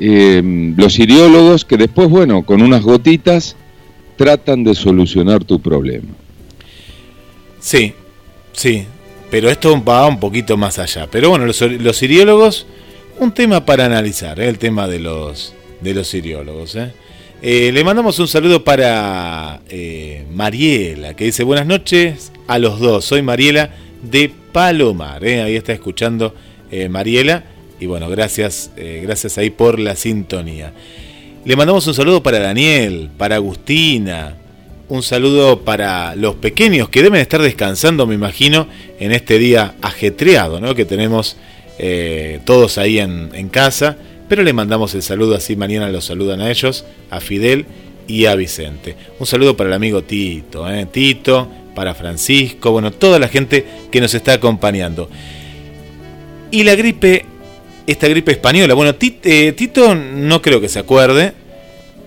eh, 0.00 0.72
los 0.74 0.98
iriólogos 0.98 1.66
que 1.66 1.76
después, 1.76 2.08
bueno, 2.08 2.44
con 2.44 2.62
unas 2.62 2.80
gotitas 2.80 3.56
tratan 4.16 4.64
de 4.64 4.74
solucionar 4.74 5.44
tu 5.44 5.60
problema. 5.60 6.14
Sí, 7.60 7.92
sí, 8.54 8.86
pero 9.30 9.50
esto 9.50 9.82
va 9.82 10.06
un 10.06 10.20
poquito 10.20 10.56
más 10.56 10.78
allá. 10.78 11.08
Pero 11.10 11.30
bueno, 11.30 11.46
los, 11.46 11.60
los 11.60 12.02
iriólogos, 12.02 12.66
un 13.18 13.32
tema 13.32 13.64
para 13.64 13.84
analizar, 13.84 14.40
¿eh? 14.40 14.48
el 14.48 14.58
tema 14.58 14.86
de 14.88 15.00
los, 15.00 15.54
de 15.80 15.94
los 15.94 16.12
iriólogos. 16.14 16.76
¿eh? 16.76 16.92
Eh, 17.42 17.70
le 17.72 17.84
mandamos 17.84 18.18
un 18.18 18.28
saludo 18.28 18.64
para 18.64 19.60
eh, 19.68 20.24
Mariela, 20.30 21.14
que 21.14 21.24
dice 21.24 21.44
buenas 21.44 21.66
noches 21.66 22.32
a 22.46 22.58
los 22.58 22.80
dos. 22.80 23.04
Soy 23.04 23.22
Mariela 23.22 23.70
de 24.02 24.32
Palomar. 24.52 25.24
Ahí 25.24 25.56
está 25.56 25.72
escuchando 25.72 26.34
Mariela. 26.90 27.44
Y 27.80 27.86
bueno, 27.86 28.08
gracias, 28.08 28.72
gracias 28.76 29.38
ahí 29.38 29.50
por 29.50 29.78
la 29.78 29.94
sintonía. 29.94 30.72
Le 31.44 31.54
mandamos 31.54 31.86
un 31.86 31.94
saludo 31.94 32.22
para 32.22 32.40
Daniel, 32.40 33.08
para 33.16 33.36
Agustina. 33.36 34.36
Un 34.88 35.02
saludo 35.02 35.60
para 35.60 36.16
los 36.16 36.36
pequeños 36.36 36.88
que 36.88 37.02
deben 37.02 37.20
estar 37.20 37.42
descansando, 37.42 38.06
me 38.06 38.14
imagino, 38.14 38.68
en 38.98 39.12
este 39.12 39.38
día 39.38 39.74
ajetreado 39.82 40.60
¿no? 40.60 40.74
que 40.74 40.86
tenemos 40.86 41.36
eh, 41.78 42.40
todos 42.46 42.78
ahí 42.78 42.98
en, 42.98 43.48
casa. 43.50 43.98
Pero 44.30 44.42
le 44.42 44.52
mandamos 44.52 44.94
el 44.94 45.02
saludo, 45.02 45.34
así 45.34 45.56
mañana 45.56 45.88
los 45.90 46.06
saludan 46.06 46.40
a 46.40 46.50
ellos, 46.50 46.84
a 47.10 47.20
Fidel 47.20 47.66
y 48.06 48.26
a 48.26 48.34
Vicente. 48.34 48.96
Un 49.18 49.26
saludo 49.26 49.56
para 49.56 49.68
el 49.68 49.74
amigo 49.74 50.02
Tito, 50.02 50.70
¿eh? 50.70 50.86
Tito, 50.90 51.48
para 51.74 51.94
Francisco, 51.94 52.70
bueno, 52.72 52.90
toda 52.90 53.18
la 53.18 53.28
gente 53.28 53.64
que 53.90 54.00
nos 54.00 54.14
está 54.14 54.34
acompañando. 54.34 55.08
Y 56.50 56.62
la 56.64 56.74
gripe, 56.74 57.24
esta 57.86 58.08
gripe 58.08 58.32
española, 58.32 58.74
bueno, 58.74 58.94
Tit- 58.94 59.20
eh, 59.24 59.52
Tito 59.52 59.94
no 59.94 60.42
creo 60.42 60.60
que 60.60 60.68
se 60.68 60.78
acuerde, 60.78 61.32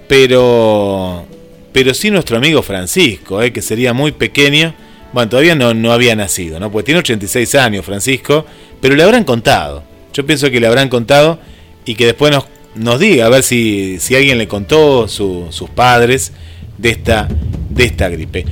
pero, 0.07 1.25
pero 1.73 1.93
sí 1.93 2.11
nuestro 2.11 2.37
amigo 2.37 2.61
Francisco, 2.61 3.41
¿eh? 3.41 3.51
que 3.53 3.61
sería 3.61 3.93
muy 3.93 4.11
pequeño. 4.11 4.73
Bueno, 5.13 5.29
todavía 5.29 5.55
no, 5.55 5.73
no 5.73 5.91
había 5.91 6.15
nacido, 6.15 6.59
¿no? 6.59 6.71
Pues 6.71 6.85
tiene 6.85 6.99
86 6.99 7.55
años 7.55 7.85
Francisco, 7.85 8.45
pero 8.79 8.95
le 8.95 9.03
habrán 9.03 9.23
contado. 9.25 9.83
Yo 10.13 10.25
pienso 10.25 10.49
que 10.51 10.59
le 10.59 10.67
habrán 10.67 10.89
contado 10.89 11.39
y 11.85 11.95
que 11.95 12.05
después 12.05 12.31
nos, 12.31 12.45
nos 12.75 12.99
diga 12.99 13.25
a 13.25 13.29
ver 13.29 13.43
si, 13.43 13.97
si 13.99 14.15
alguien 14.15 14.37
le 14.37 14.47
contó 14.47 15.07
su- 15.07 15.47
sus 15.49 15.69
padres 15.69 16.31
de 16.77 16.89
esta, 16.89 17.27
de 17.69 17.83
esta 17.85 18.09
gripe. 18.09 18.45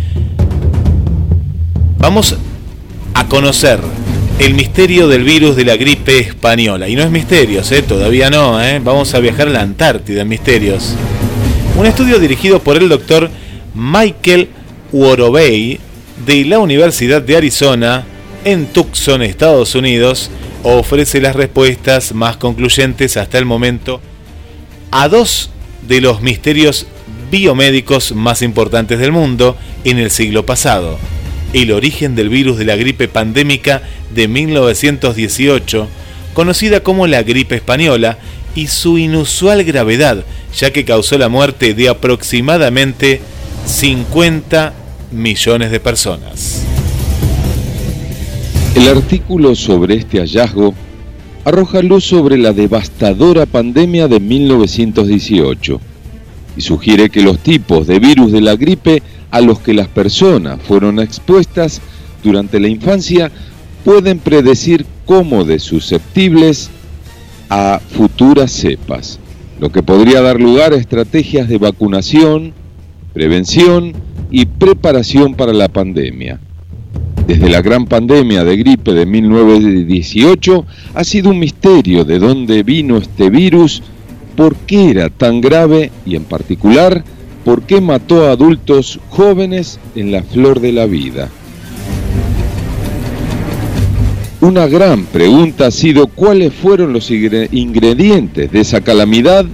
Vamos 1.97 2.35
a 3.13 3.27
conocer 3.27 3.79
el 4.39 4.53
misterio 4.53 5.07
del 5.07 5.23
virus 5.23 5.55
de 5.55 5.65
la 5.65 5.75
gripe 5.75 6.17
española. 6.19 6.87
Y 6.87 6.95
no 6.95 7.03
es 7.03 7.11
misterios, 7.11 7.71
¿eh? 7.71 7.81
todavía 7.81 8.29
no. 8.29 8.61
¿eh? 8.61 8.79
Vamos 8.83 9.13
a 9.13 9.19
viajar 9.19 9.47
a 9.47 9.51
la 9.51 9.61
Antártida 9.61 10.21
en 10.21 10.27
misterios. 10.29 10.93
Un 11.79 11.85
estudio 11.85 12.19
dirigido 12.19 12.61
por 12.61 12.75
el 12.75 12.89
doctor 12.89 13.29
Michael 13.73 14.49
Worobey 14.91 15.79
de 16.25 16.43
la 16.43 16.59
Universidad 16.59 17.21
de 17.21 17.37
Arizona 17.37 18.03
en 18.43 18.65
Tucson, 18.65 19.21
Estados 19.21 19.75
Unidos, 19.75 20.29
ofrece 20.63 21.21
las 21.21 21.37
respuestas 21.37 22.13
más 22.13 22.35
concluyentes 22.35 23.15
hasta 23.15 23.37
el 23.37 23.45
momento 23.45 24.01
a 24.91 25.07
dos 25.07 25.51
de 25.87 26.01
los 26.01 26.21
misterios 26.21 26.85
biomédicos 27.31 28.11
más 28.11 28.41
importantes 28.41 28.99
del 28.99 29.13
mundo 29.13 29.55
en 29.85 29.99
el 29.99 30.11
siglo 30.11 30.45
pasado. 30.45 30.99
El 31.53 31.71
origen 31.71 32.13
del 32.13 32.27
virus 32.27 32.57
de 32.57 32.65
la 32.65 32.75
gripe 32.75 33.07
pandémica 33.07 33.83
de 34.13 34.27
1918, 34.27 35.87
conocida 36.33 36.83
como 36.83 37.07
la 37.07 37.23
gripe 37.23 37.55
española, 37.55 38.17
y 38.59 38.67
su 38.67 38.97
inusual 38.97 39.63
gravedad, 39.63 40.25
ya 40.53 40.71
que 40.71 40.83
causó 40.83 41.17
la 41.17 41.29
muerte 41.29 41.73
de 41.73 41.87
aproximadamente 41.87 43.21
50 43.65 44.73
millones 45.11 45.71
de 45.71 45.79
personas. 45.79 46.61
El 48.75 48.89
artículo 48.89 49.55
sobre 49.55 49.95
este 49.95 50.19
hallazgo 50.19 50.73
arroja 51.45 51.81
luz 51.81 52.03
sobre 52.03 52.37
la 52.37 52.51
devastadora 52.51 53.45
pandemia 53.45 54.09
de 54.09 54.19
1918 54.19 55.79
y 56.57 56.61
sugiere 56.61 57.09
que 57.09 57.21
los 57.21 57.39
tipos 57.39 57.87
de 57.87 57.99
virus 57.99 58.33
de 58.33 58.41
la 58.41 58.57
gripe 58.57 59.01
a 59.31 59.39
los 59.39 59.59
que 59.61 59.73
las 59.73 59.87
personas 59.87 60.59
fueron 60.61 60.99
expuestas 60.99 61.79
durante 62.25 62.59
la 62.59 62.67
infancia 62.67 63.31
pueden 63.85 64.19
predecir 64.19 64.85
cómo 65.05 65.45
de 65.45 65.59
susceptibles 65.59 66.69
a 67.49 67.79
futuras 67.79 68.51
cepas, 68.51 69.19
lo 69.59 69.71
que 69.71 69.83
podría 69.83 70.21
dar 70.21 70.39
lugar 70.39 70.73
a 70.73 70.77
estrategias 70.77 71.49
de 71.49 71.57
vacunación, 71.57 72.53
prevención 73.13 73.93
y 74.31 74.45
preparación 74.45 75.33
para 75.33 75.51
la 75.53 75.67
pandemia. 75.67 76.39
Desde 77.27 77.49
la 77.49 77.61
gran 77.61 77.85
pandemia 77.85 78.43
de 78.43 78.57
gripe 78.57 78.93
de 78.93 79.05
1918 79.05 80.65
ha 80.95 81.03
sido 81.03 81.29
un 81.29 81.39
misterio 81.39 82.03
de 82.03 82.19
dónde 82.19 82.63
vino 82.63 82.97
este 82.97 83.29
virus, 83.29 83.83
por 84.35 84.55
qué 84.55 84.89
era 84.89 85.09
tan 85.09 85.41
grave 85.41 85.91
y 86.05 86.15
en 86.15 86.23
particular 86.23 87.03
por 87.43 87.63
qué 87.63 87.81
mató 87.81 88.25
a 88.25 88.31
adultos 88.31 88.99
jóvenes 89.09 89.79
en 89.95 90.11
la 90.11 90.23
flor 90.23 90.59
de 90.59 90.71
la 90.71 90.85
vida. 90.85 91.29
Una 94.49 94.65
gran 94.65 95.05
pregunta 95.05 95.67
ha 95.67 95.71
sido 95.71 96.07
cuáles 96.07 96.51
fueron 96.51 96.91
los 96.91 97.11
ingre- 97.11 97.49
ingredientes 97.51 98.51
de 98.51 98.61
esa 98.61 98.81
calamidad 98.81 99.45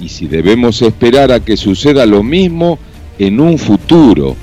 y 0.00 0.10
si 0.10 0.28
debemos 0.28 0.80
esperar 0.80 1.32
a 1.32 1.40
que 1.40 1.56
suceda 1.56 2.06
lo 2.06 2.22
mismo 2.22 2.78
en 3.18 3.40
un 3.40 3.58
futuro 3.58 4.36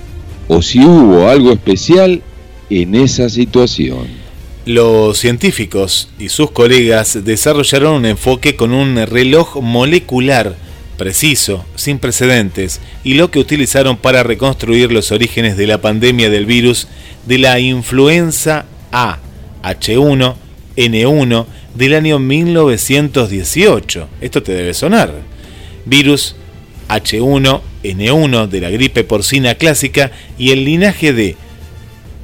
o 0.49 0.61
si 0.61 0.83
hubo 0.83 1.29
algo 1.29 1.53
especial 1.53 2.21
en 2.69 2.93
esa 2.95 3.29
situación. 3.29 4.07
Los 4.65 5.17
científicos 5.17 6.09
y 6.19 6.27
sus 6.27 6.51
colegas 6.51 7.23
desarrollaron 7.23 7.93
un 7.93 8.05
enfoque 8.05 8.57
con 8.57 8.73
un 8.73 8.97
reloj 9.07 9.61
molecular 9.61 10.57
preciso, 10.97 11.63
sin 11.75 11.99
precedentes, 11.99 12.81
y 13.05 13.13
lo 13.13 13.31
que 13.31 13.39
utilizaron 13.39 13.95
para 13.95 14.23
reconstruir 14.23 14.91
los 14.91 15.13
orígenes 15.13 15.55
de 15.55 15.67
la 15.67 15.79
pandemia 15.79 16.29
del 16.29 16.45
virus 16.45 16.89
de 17.25 17.37
la 17.37 17.61
influenza 17.61 18.65
A, 18.91 19.19
H1N1 19.63 21.45
del 21.75 21.93
año 21.93 22.19
1918. 22.19 24.07
Esto 24.21 24.43
te 24.43 24.53
debe 24.53 24.73
sonar. 24.73 25.13
Virus 25.85 26.35
H1N1 26.89 28.47
de 28.47 28.61
la 28.61 28.69
gripe 28.69 29.03
porcina 29.03 29.55
clásica 29.55 30.11
y 30.37 30.51
el 30.51 30.63
linaje 30.65 31.13
de 31.13 31.35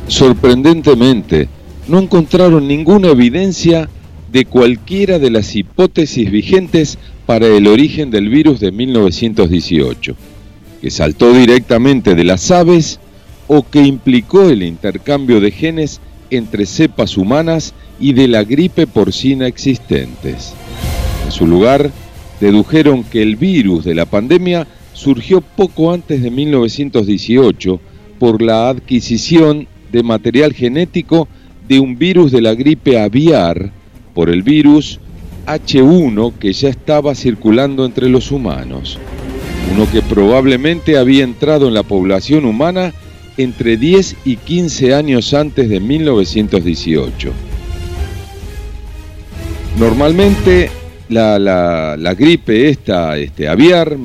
Sorprendentemente, 0.09 1.48
no 1.88 1.98
encontraron 1.98 2.66
ninguna 2.66 3.08
evidencia 3.08 3.88
de 4.32 4.44
cualquiera 4.44 5.18
de 5.18 5.30
las 5.30 5.54
hipótesis 5.54 6.30
vigentes 6.30 6.98
para 7.26 7.46
el 7.46 7.66
origen 7.66 8.10
del 8.10 8.28
virus 8.28 8.60
de 8.60 8.72
1918, 8.72 10.16
que 10.80 10.90
saltó 10.90 11.32
directamente 11.32 12.14
de 12.14 12.24
las 12.24 12.50
aves 12.50 13.00
o 13.46 13.62
que 13.68 13.82
implicó 13.82 14.48
el 14.48 14.62
intercambio 14.62 15.40
de 15.40 15.50
genes 15.50 16.00
entre 16.30 16.66
cepas 16.66 17.16
humanas 17.16 17.74
y 18.00 18.12
de 18.12 18.28
la 18.28 18.44
gripe 18.44 18.86
porcina 18.86 19.46
existentes. 19.46 20.54
En 21.24 21.32
su 21.32 21.46
lugar, 21.46 21.90
dedujeron 22.40 23.04
que 23.04 23.22
el 23.22 23.36
virus 23.36 23.84
de 23.84 23.94
la 23.94 24.06
pandemia 24.06 24.66
surgió 24.92 25.40
poco 25.40 25.92
antes 25.92 26.22
de 26.22 26.30
1918 26.30 27.80
por 28.18 28.42
la 28.42 28.68
adquisición 28.68 29.68
de 29.92 30.02
material 30.02 30.52
genético 30.52 31.28
de 31.68 31.81
un 31.81 31.96
virus 31.98 32.31
de 32.33 32.40
la 32.42 32.55
gripe 32.55 33.00
aviar 33.00 33.70
por 34.14 34.31
el 34.31 34.42
virus 34.42 35.00
H1 35.46 36.35
que 36.38 36.53
ya 36.53 36.68
estaba 36.68 37.14
circulando 37.14 37.85
entre 37.85 38.09
los 38.09 38.31
humanos, 38.31 38.98
uno 39.74 39.87
que 39.90 40.03
probablemente 40.03 40.96
había 40.98 41.24
entrado 41.24 41.68
en 41.68 41.74
la 41.74 41.83
población 41.83 42.44
humana 42.44 42.92
entre 43.37 43.77
10 43.77 44.16
y 44.24 44.37
15 44.37 44.94
años 44.94 45.35
antes 45.35 45.68
de 45.68 45.81
1918. 45.81 47.33
Normalmente 49.79 50.70
la, 51.09 51.38
la- 51.38 51.96
la 51.98 52.14
gripe 52.14 52.68
esta 52.68 53.16
este, 53.18 53.48
aviar 53.48 53.96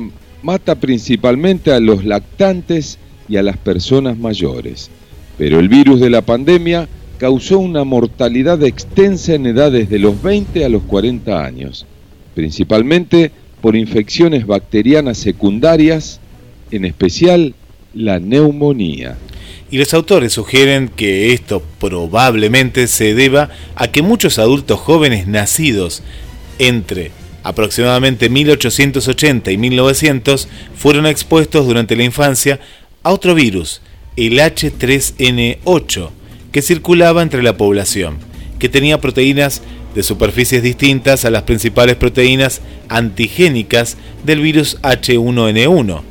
mata 0.42 0.74
principalmente 0.74 1.72
a 1.72 1.80
los 1.80 2.04
lactantes 2.04 2.98
y 3.28 3.36
a 3.36 3.42
las 3.42 3.56
personas 3.56 4.18
mayores, 4.18 4.90
pero 5.38 5.60
el 5.60 5.68
virus 5.68 6.00
de 6.00 6.10
la 6.10 6.22
pandemia 6.22 6.88
causó 7.20 7.58
una 7.58 7.84
mortalidad 7.84 8.64
extensa 8.64 9.34
en 9.34 9.44
edades 9.44 9.90
de 9.90 9.98
los 9.98 10.22
20 10.22 10.64
a 10.64 10.70
los 10.70 10.84
40 10.84 11.44
años, 11.44 11.84
principalmente 12.34 13.30
por 13.60 13.76
infecciones 13.76 14.46
bacterianas 14.46 15.18
secundarias, 15.18 16.18
en 16.70 16.86
especial 16.86 17.54
la 17.92 18.20
neumonía. 18.20 19.18
Y 19.70 19.76
los 19.76 19.92
autores 19.92 20.32
sugieren 20.32 20.88
que 20.88 21.34
esto 21.34 21.62
probablemente 21.78 22.86
se 22.86 23.14
deba 23.14 23.50
a 23.74 23.88
que 23.88 24.00
muchos 24.00 24.38
adultos 24.38 24.80
jóvenes 24.80 25.26
nacidos 25.26 26.02
entre 26.58 27.10
aproximadamente 27.42 28.30
1880 28.30 29.52
y 29.52 29.58
1900 29.58 30.48
fueron 30.74 31.04
expuestos 31.04 31.66
durante 31.66 31.96
la 31.96 32.04
infancia 32.04 32.60
a 33.02 33.12
otro 33.12 33.34
virus, 33.34 33.82
el 34.16 34.38
H3N8, 34.38 36.10
que 36.52 36.62
circulaba 36.62 37.22
entre 37.22 37.42
la 37.42 37.56
población, 37.56 38.18
que 38.58 38.68
tenía 38.68 39.00
proteínas 39.00 39.62
de 39.94 40.02
superficies 40.02 40.62
distintas 40.62 41.24
a 41.24 41.30
las 41.30 41.42
principales 41.42 41.96
proteínas 41.96 42.60
antigénicas 42.88 43.96
del 44.24 44.40
virus 44.40 44.80
H1N1. 44.82 46.02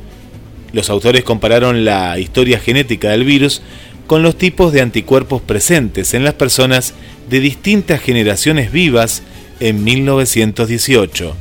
Los 0.72 0.90
autores 0.90 1.24
compararon 1.24 1.84
la 1.84 2.18
historia 2.18 2.58
genética 2.58 3.10
del 3.10 3.24
virus 3.24 3.62
con 4.06 4.22
los 4.22 4.36
tipos 4.36 4.72
de 4.72 4.80
anticuerpos 4.80 5.40
presentes 5.42 6.14
en 6.14 6.24
las 6.24 6.34
personas 6.34 6.94
de 7.28 7.40
distintas 7.40 8.00
generaciones 8.00 8.72
vivas 8.72 9.22
en 9.60 9.84
1918 9.84 11.36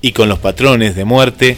y 0.00 0.12
con 0.12 0.28
los 0.28 0.38
patrones 0.38 0.96
de 0.96 1.04
muerte 1.04 1.56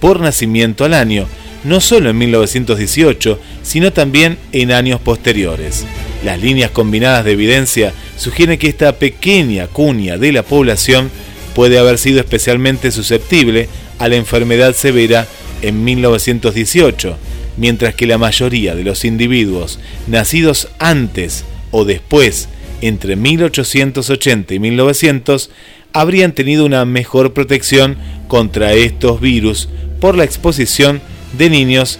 por 0.00 0.20
nacimiento 0.20 0.84
al 0.84 0.94
año, 0.94 1.26
no 1.64 1.80
solo 1.80 2.10
en 2.10 2.18
1918, 2.18 3.38
sino 3.62 3.92
también 3.92 4.38
en 4.52 4.72
años 4.72 5.00
posteriores. 5.00 5.84
Las 6.24 6.40
líneas 6.40 6.70
combinadas 6.70 7.24
de 7.24 7.32
evidencia 7.32 7.92
sugieren 8.16 8.58
que 8.58 8.68
esta 8.68 8.92
pequeña 8.96 9.66
cuña 9.66 10.16
de 10.16 10.32
la 10.32 10.42
población 10.42 11.10
puede 11.54 11.78
haber 11.78 11.98
sido 11.98 12.20
especialmente 12.20 12.90
susceptible 12.90 13.68
a 13.98 14.08
la 14.08 14.16
enfermedad 14.16 14.74
severa 14.74 15.26
en 15.62 15.84
1918, 15.84 17.16
mientras 17.56 17.94
que 17.94 18.06
la 18.06 18.18
mayoría 18.18 18.74
de 18.74 18.84
los 18.84 19.04
individuos 19.04 19.80
nacidos 20.06 20.68
antes 20.78 21.44
o 21.70 21.84
después, 21.84 22.48
entre 22.80 23.16
1880 23.16 24.54
y 24.54 24.58
1900, 24.60 25.50
habrían 25.92 26.32
tenido 26.32 26.64
una 26.64 26.84
mejor 26.84 27.32
protección 27.32 27.96
contra 28.28 28.74
estos 28.74 29.20
virus 29.20 29.68
por 30.00 30.16
la 30.16 30.24
exposición 30.24 31.00
de 31.36 31.50
niños 31.50 31.98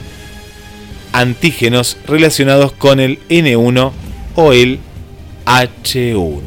antígenos 1.12 1.96
relacionados 2.06 2.72
con 2.72 3.00
el 3.00 3.18
N1 3.28 3.90
o 4.36 4.52
el 4.52 4.78
H1. 5.46 6.40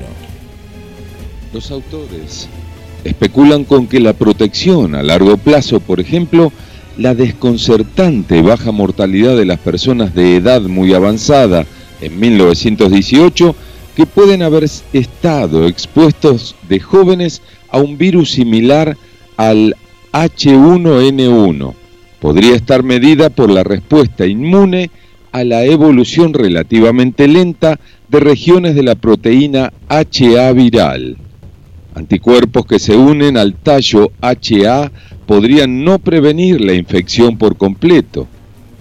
Los 1.53 1.71
autores 1.71 2.47
especulan 3.03 3.65
con 3.65 3.87
que 3.87 3.99
la 3.99 4.13
protección 4.13 4.95
a 4.95 5.03
largo 5.03 5.37
plazo, 5.37 5.79
por 5.79 5.99
ejemplo, 5.99 6.51
la 6.97 7.15
desconcertante 7.15 8.41
baja 8.41 8.71
mortalidad 8.71 9.35
de 9.35 9.45
las 9.45 9.59
personas 9.59 10.13
de 10.13 10.35
edad 10.35 10.61
muy 10.61 10.93
avanzada 10.93 11.65
en 11.99 12.19
1918, 12.19 13.55
que 13.95 14.05
pueden 14.05 14.41
haber 14.43 14.65
estado 14.93 15.67
expuestos 15.67 16.55
de 16.69 16.79
jóvenes 16.79 17.41
a 17.69 17.79
un 17.79 17.97
virus 17.97 18.31
similar 18.31 18.97
al 19.37 19.75
H1N1, 20.13 21.73
podría 22.21 22.55
estar 22.55 22.83
medida 22.83 23.31
por 23.31 23.49
la 23.49 23.63
respuesta 23.63 24.27
inmune 24.27 24.91
a 25.31 25.43
la 25.43 25.65
evolución 25.65 26.33
relativamente 26.35 27.27
lenta 27.27 27.79
de 28.09 28.19
regiones 28.19 28.75
de 28.75 28.83
la 28.83 28.93
proteína 28.93 29.73
HA 29.89 30.51
viral. 30.53 31.17
Anticuerpos 31.95 32.67
que 32.67 32.77
se 32.77 32.95
unen 32.95 33.37
al 33.37 33.55
tallo 33.55 34.11
HA 34.21 34.91
podrían 35.25 35.83
no 35.83 35.97
prevenir 35.97 36.61
la 36.61 36.73
infección 36.73 37.39
por 37.39 37.57
completo, 37.57 38.27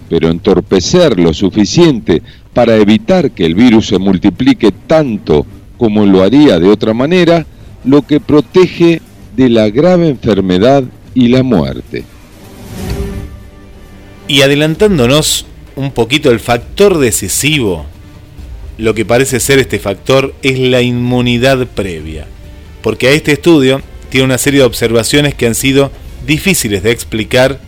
pero 0.07 0.29
entorpecer 0.29 1.19
lo 1.19 1.33
suficiente 1.33 2.21
para 2.53 2.75
evitar 2.75 3.31
que 3.31 3.45
el 3.47 3.55
virus 3.55 3.87
se 3.87 3.97
multiplique 3.97 4.71
tanto 4.85 5.47
como 5.77 6.05
lo 6.05 6.21
haría 6.21 6.59
de 6.59 6.69
otra 6.69 6.93
manera, 6.93 7.47
lo 7.85 8.03
que 8.03 8.19
protege 8.19 9.01
de 9.35 9.49
la 9.49 9.67
grave 9.69 10.09
enfermedad 10.09 10.83
y 11.15 11.29
la 11.29 11.41
muerte. 11.41 12.03
Y 14.31 14.43
adelantándonos 14.43 15.45
un 15.75 15.91
poquito 15.91 16.31
el 16.31 16.39
factor 16.39 16.99
decisivo, 16.99 17.85
lo 18.77 18.93
que 18.93 19.03
parece 19.03 19.41
ser 19.41 19.59
este 19.59 19.77
factor 19.77 20.33
es 20.41 20.57
la 20.57 20.81
inmunidad 20.81 21.67
previa, 21.67 22.27
porque 22.81 23.09
a 23.09 23.11
este 23.11 23.33
estudio 23.33 23.81
tiene 24.09 24.23
una 24.23 24.37
serie 24.37 24.61
de 24.61 24.65
observaciones 24.67 25.35
que 25.35 25.47
han 25.47 25.53
sido 25.53 25.91
difíciles 26.25 26.81
de 26.81 26.91
explicar 26.91 27.59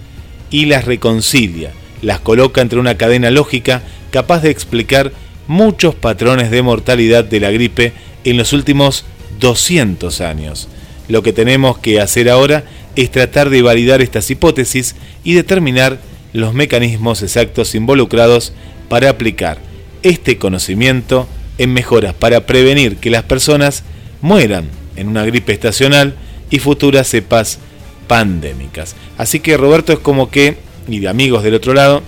y 0.51 0.67
las 0.67 0.85
reconcilia, 0.85 1.73
las 2.01 2.21
coloca 2.21 2.61
entre 2.61 2.79
una 2.79 2.95
cadena 2.95 3.29
lógica 3.29 3.83
capaz 4.09 4.39
de 4.39 4.51
explicar 4.51 5.11
muchos 5.47 5.95
patrones 5.95 6.49
de 6.49 6.61
mortalidad 6.61 7.25
de 7.25 7.41
la 7.41 7.51
gripe 7.51 7.91
en 8.23 8.37
los 8.37 8.53
últimos 8.53 9.03
200 9.41 10.21
años. 10.21 10.69
Lo 11.09 11.23
que 11.23 11.33
tenemos 11.33 11.79
que 11.79 11.99
hacer 11.99 12.29
ahora 12.29 12.63
es 12.95 13.11
tratar 13.11 13.49
de 13.49 13.61
validar 13.61 14.01
estas 14.01 14.31
hipótesis 14.31 14.95
y 15.25 15.33
determinar 15.33 15.99
los 16.33 16.53
mecanismos 16.53 17.21
exactos 17.21 17.75
involucrados 17.75 18.53
para 18.89 19.09
aplicar 19.09 19.59
este 20.01 20.37
conocimiento 20.37 21.27
en 21.57 21.73
mejoras 21.73 22.13
para 22.13 22.45
prevenir 22.45 22.97
que 22.97 23.09
las 23.09 23.23
personas 23.23 23.83
mueran 24.21 24.67
en 24.95 25.07
una 25.07 25.25
gripe 25.25 25.53
estacional 25.53 26.15
y 26.49 26.59
futuras 26.59 27.07
cepas 27.07 27.59
pandémicas. 28.07 28.95
Así 29.17 29.39
que 29.39 29.57
Roberto 29.57 29.93
es 29.93 29.99
como 29.99 30.29
que, 30.29 30.57
y 30.87 30.99
de 30.99 31.07
amigos 31.07 31.43
del 31.43 31.55
otro 31.55 31.73
lado, 31.73 32.03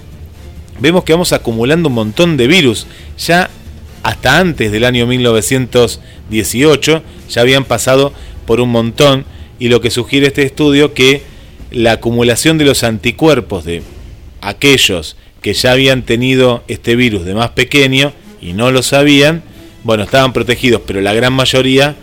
vemos 0.79 1.03
que 1.03 1.13
vamos 1.13 1.33
acumulando 1.33 1.89
un 1.89 1.95
montón 1.95 2.38
de 2.38 2.47
virus. 2.47 2.88
Ya 3.17 3.49
hasta 4.03 4.39
antes 4.39 4.71
del 4.71 4.85
año 4.85 5.07
1918 5.07 7.03
ya 7.29 7.41
habían 7.41 7.63
pasado 7.63 8.13
por 8.45 8.61
un 8.61 8.69
montón 8.69 9.25
y 9.57 9.69
lo 9.69 9.81
que 9.81 9.89
sugiere 9.89 10.27
este 10.27 10.43
estudio 10.43 10.93
que 10.93 11.23
la 11.71 11.93
acumulación 11.93 12.57
de 12.57 12.65
los 12.65 12.83
anticuerpos 12.83 13.65
de 13.65 13.81
aquellos 14.45 15.17
que 15.41 15.53
ya 15.53 15.71
habían 15.71 16.03
tenido 16.03 16.63
este 16.67 16.95
virus 16.95 17.25
de 17.25 17.34
más 17.36 17.49
pequeño 17.49 18.13
y 18.41 18.53
no 18.53 18.71
lo 18.71 18.84
sabían, 18.84 19.43
bueno, 19.84 20.03
estaban 20.03 20.34
protegidos, 20.34 20.81
pero 20.86 21.01
la 21.01 21.13
gran 21.13 21.34
mayoría 21.34 21.95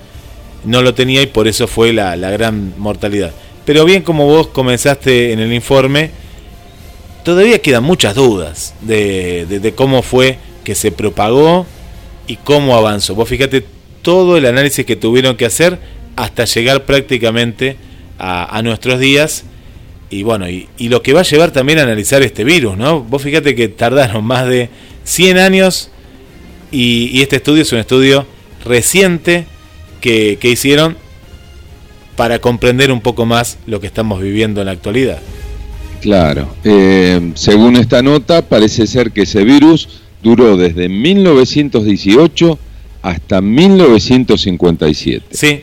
no 0.64 0.82
lo 0.82 0.94
tenía 0.94 1.22
y 1.22 1.26
por 1.26 1.48
eso 1.48 1.66
fue 1.66 1.92
la, 1.92 2.16
gran 2.16 2.74
mortalidad. 2.78 3.32
Pero 3.64 3.84
bien 3.84 4.02
como 4.02 4.26
vos 4.26 4.48
comenzaste 4.48 5.32
en 5.32 5.38
el 5.38 5.52
informe, 5.52 6.10
todavía 7.24 7.60
quedan 7.60 7.84
muchas 7.84 8.14
dudas 8.14 8.74
de, 8.80 9.46
de, 9.46 9.74
cómo 9.74 10.02
fue 10.02 10.38
que 10.64 10.74
se 10.74 10.90
propagó 10.90 11.66
y 12.26 12.36
cómo 12.36 12.76
avanzó. 12.76 13.14
Vos 13.14 13.28
fíjate 13.28 13.64
todo 14.02 14.36
el 14.36 14.46
análisis 14.46 14.84
que 14.84 14.96
tuvieron 14.96 15.36
que 15.36 15.46
hacer 15.46 15.78
hasta 16.16 16.44
llegar 16.44 16.84
prácticamente 16.84 17.76
a, 18.18 18.56
a 18.56 18.62
nuestros 18.62 18.98
días 18.98 19.44
y 20.12 20.22
bueno, 20.24 20.46
y, 20.48 20.68
lo 20.78 21.02
que 21.02 21.14
va 21.14 21.20
a 21.20 21.24
llevar 21.24 21.52
también 21.52 21.78
a 21.78 21.84
analizar 21.84 22.22
este 22.22 22.44
virus, 22.44 22.76
¿no? 22.76 23.00
Vos 23.00 23.22
fíjate 23.22 23.54
que 23.54 23.68
tardaron 23.68 24.22
más 24.22 24.46
de 24.46 24.68
100 25.04 25.38
años 25.38 25.88
y, 26.70 27.22
este 27.22 27.36
estudio 27.36 27.62
es 27.62 27.72
un 27.72 27.78
estudio 27.78 28.26
reciente 28.62 29.46
que, 30.02 30.38
hicieron 30.42 30.98
para 32.14 32.40
comprender 32.40 32.92
un 32.92 33.00
poco 33.00 33.24
más 33.24 33.56
lo 33.66 33.80
que 33.80 33.86
estamos 33.86 34.20
viviendo 34.20 34.60
en 34.60 34.66
la 34.66 34.72
actualidad. 34.72 35.18
Claro, 36.02 36.54
eh, 36.62 37.32
según 37.34 37.76
esta 37.76 38.02
nota, 38.02 38.42
parece 38.42 38.86
ser 38.86 39.12
que 39.12 39.22
ese 39.22 39.44
virus 39.44 40.02
duró 40.22 40.58
desde 40.58 40.90
1918 40.90 42.58
hasta 43.00 43.40
1957. 43.40 45.24
Sí. 45.30 45.62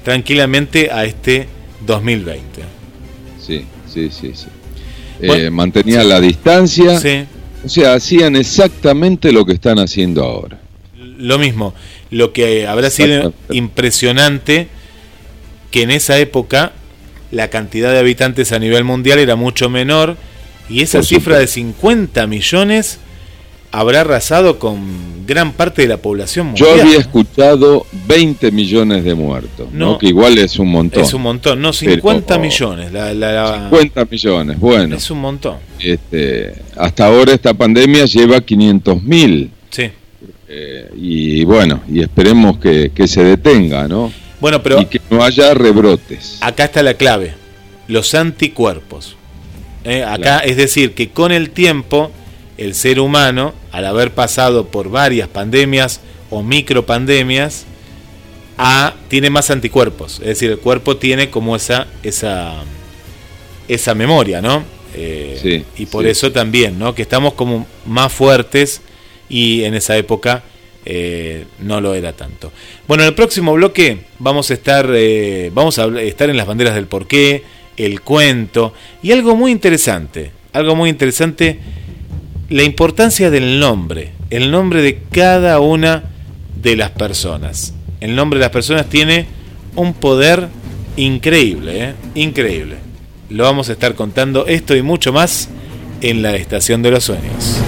tranquilamente 0.04 0.92
a 0.92 1.06
este 1.06 1.48
2020. 1.86 2.44
Sí, 3.40 3.66
sí, 3.88 4.10
sí, 4.12 4.32
sí. 4.36 4.48
Bueno, 5.26 5.46
Eh, 5.46 5.50
mantenía 5.50 6.04
la 6.04 6.20
distancia. 6.20 7.00
Sí, 7.00 7.26
O 7.64 7.70
sea, 7.70 7.94
hacían 7.94 8.36
exactamente 8.36 9.32
lo 9.32 9.46
que 9.46 9.54
están 9.54 9.80
haciendo 9.80 10.24
ahora. 10.24 10.60
lo 10.98 11.38
mismo. 11.38 11.76
Lo 12.10 12.34
que 12.34 12.66
habrá 12.66 12.90
sido 12.90 13.32
impresionante 13.52 14.68
que 15.70 15.84
en 15.84 15.92
esa 15.92 16.18
época 16.18 16.74
la 17.32 17.50
cantidad 17.50 17.92
de 17.92 18.00
habitantes 18.00 18.52
a 18.52 18.60
nivel 18.60 18.84
mundial 18.84 19.20
era 19.20 19.36
mucho 19.36 19.70
menor 19.70 20.18
y 20.70 20.82
esa 20.82 21.02
cifra 21.04 21.38
de 21.40 21.48
supuesto. 21.48 21.80
50 21.82 22.28
millones 22.28 23.00
habrá 23.74 24.02
arrasado 24.02 24.60
con 24.60 25.26
gran 25.26 25.54
parte 25.54 25.84
de 25.84 25.88
la 25.88 25.98
población 25.98 26.54
Yo 26.56 26.66
mundial. 26.66 26.88
había 26.88 27.00
escuchado 27.00 27.86
20 28.08 28.52
millones 28.52 29.06
de 29.06 29.14
muertos, 29.16 29.72
¿no? 29.72 29.92
No. 29.94 29.98
que 29.98 30.08
igual 30.08 30.38
es 30.38 30.60
un 30.60 30.68
montón. 30.70 31.02
Es 31.02 31.14
un 31.14 31.22
montón, 31.22 31.62
no, 31.62 31.72
50 31.72 32.28
Pero- 32.28 32.40
millones. 32.42 32.92
La, 32.92 33.14
la- 33.14 33.32
la- 33.32 33.70
50 33.70 34.06
millones, 34.12 34.60
bueno. 34.60 34.96
Es 34.98 35.10
un 35.10 35.22
montón. 35.22 35.56
Este, 35.80 36.54
hasta 36.76 37.06
ahora 37.06 37.34
esta 37.34 37.54
pandemia 37.54 38.04
lleva 38.06 38.42
500 38.42 39.02
mil. 39.04 39.52
Sí. 39.70 39.90
y 40.98 41.46
bueno, 41.46 41.82
y 41.90 42.02
esperemos 42.02 42.58
que, 42.58 42.92
que 42.94 43.08
se 43.08 43.24
detenga, 43.24 43.88
¿no? 43.88 44.12
Bueno, 44.42 44.62
pero 44.62 44.82
y 44.82 44.86
que 44.86 45.00
no 45.10 45.24
haya 45.24 45.54
rebrotes. 45.54 46.38
acá 46.42 46.66
está 46.66 46.84
la 46.84 46.96
clave. 46.96 47.36
Los 47.88 48.14
anticuerpos. 48.16 49.16
Eh, 49.84 50.04
acá, 50.04 50.18
Claro. 50.18 50.48
es 50.48 50.58
decir, 50.58 50.94
que 50.94 51.10
con 51.12 51.32
el 51.32 51.52
tiempo, 51.52 52.12
el 52.58 52.76
ser 52.76 53.00
humano, 53.00 53.54
al 53.72 53.86
haber 53.86 54.12
pasado 54.14 54.68
por 54.68 54.90
varias 54.90 55.28
pandemias 55.30 56.02
o 56.30 56.44
micropandemias, 56.44 57.66
a- 58.58 58.94
tiene 59.08 59.30
más 59.30 59.50
anticuerpos. 59.50 60.20
Es 60.20 60.28
decir, 60.28 60.52
el 60.52 60.60
cuerpo 60.60 60.98
tiene 60.98 61.30
como 61.30 61.56
esa, 61.56 61.88
esa, 62.04 62.64
esa 63.68 63.96
memoria, 63.96 64.42
¿no? 64.42 64.64
Eh, 64.94 65.40
Sí, 65.42 65.66
y 65.78 65.86
por 65.86 66.04
sí. 66.04 66.10
eso 66.10 66.32
también, 66.32 66.78
¿no? 66.78 66.94
Que 66.94 67.02
estamos 67.04 67.34
como 67.34 67.66
más 67.86 68.12
fuertes 68.12 68.82
y 69.30 69.64
en 69.64 69.74
esa 69.74 69.96
época 69.98 70.44
eh, 70.86 71.46
no 71.60 71.82
lo 71.82 71.94
era 71.94 72.14
tanto. 72.14 72.52
Bueno, 72.88 73.04
en 73.04 73.10
el 73.10 73.16
próximo 73.16 73.54
bloque 73.54 74.00
vamos 74.20 74.50
a 74.52 74.54
estar, 74.54 74.90
eh, 74.94 75.52
vamos 75.54 75.80
a 75.80 75.86
estar 76.02 76.30
en 76.30 76.38
las 76.38 76.48
banderas 76.48 76.76
del 76.76 76.88
porqué, 76.88 77.44
el 77.78 78.02
cuento 78.02 78.74
y 79.02 79.12
algo 79.12 79.36
muy 79.36 79.52
interesante, 79.52 80.32
algo 80.54 80.76
muy 80.76 80.90
interesante, 80.90 81.60
la 82.50 82.64
importancia 82.64 83.30
del 83.30 83.60
nombre, 83.60 84.12
el 84.30 84.52
nombre 84.52 84.82
de 84.82 85.00
cada 85.12 85.60
una 85.60 86.04
de 86.62 86.76
las 86.76 86.92
personas. 86.92 87.74
El 88.00 88.16
nombre 88.16 88.40
de 88.40 88.46
las 88.46 88.52
personas 88.52 88.88
tiene 88.88 89.28
un 89.76 89.94
poder 89.94 90.48
increíble, 90.98 91.84
¿eh? 91.84 91.94
increíble. 92.16 92.78
Lo 93.30 93.44
vamos 93.44 93.70
a 93.70 93.74
estar 93.74 93.96
contando 93.96 94.48
esto 94.48 94.76
y 94.76 94.82
mucho 94.82 95.14
más 95.14 95.50
en 96.02 96.22
la 96.22 96.36
Estación 96.36 96.82
de 96.82 96.92
los 96.92 97.06
Sueños. 97.06 97.62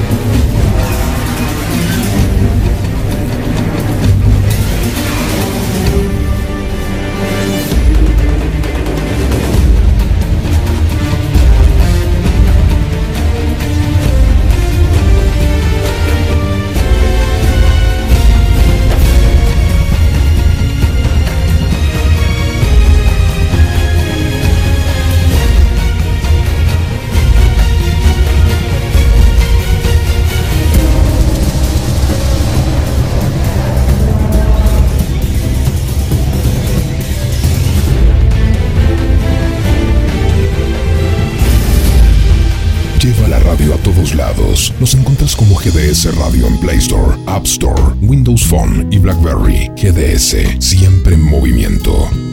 Encuentras 45.14 45.36
como 45.36 45.56
GDS 45.56 46.16
Radio 46.16 46.48
en 46.48 46.58
Play 46.58 46.78
Store, 46.78 47.16
App 47.28 47.46
Store, 47.46 47.82
Windows 48.02 48.44
Phone 48.48 48.88
y 48.92 48.98
BlackBerry. 48.98 49.70
GDS, 49.76 50.60
siempre 50.60 51.14
en 51.14 51.22
movimiento. 51.22 52.33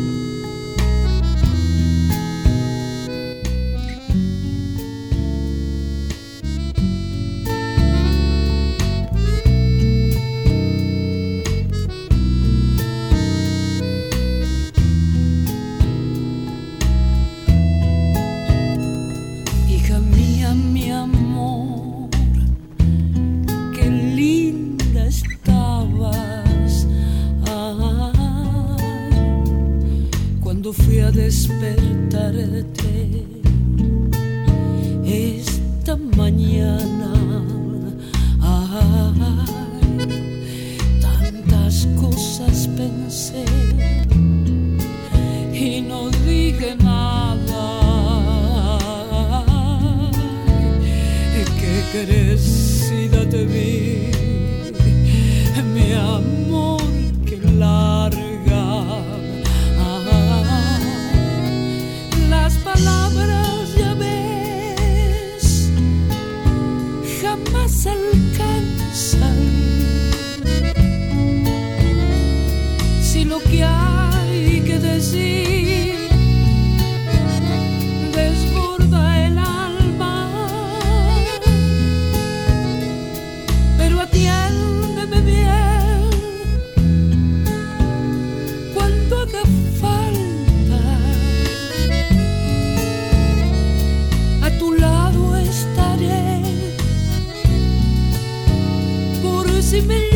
Por 99.80 99.86
si 99.86 99.86
me 99.86 100.09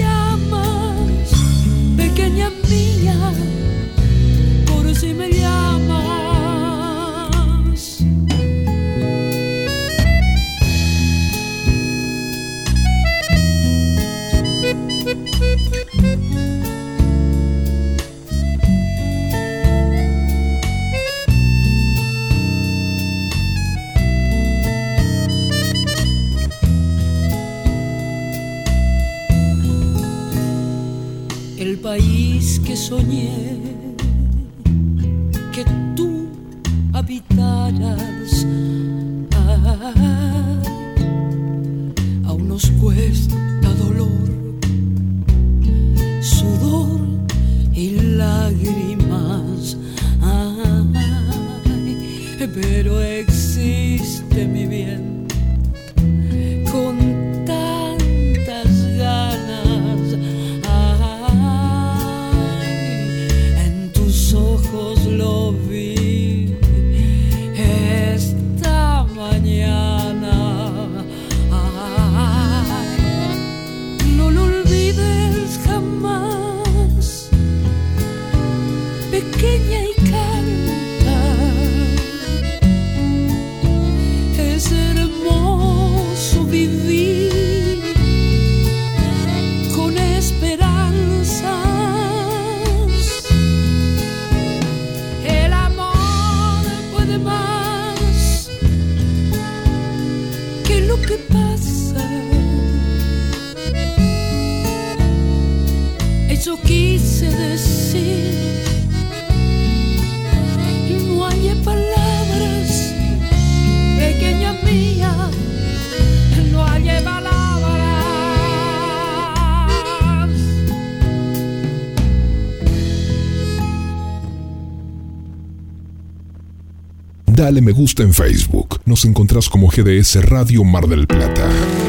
Dale 127.34 127.60
me 127.60 127.72
gusta 127.72 128.04
en 128.04 128.14
Facebook. 128.14 128.80
Nos 128.84 129.04
encontrás 129.04 129.48
como 129.48 129.66
GDS 129.66 130.24
Radio 130.24 130.62
Mar 130.62 130.86
del 130.86 131.08
Plata. 131.08 131.48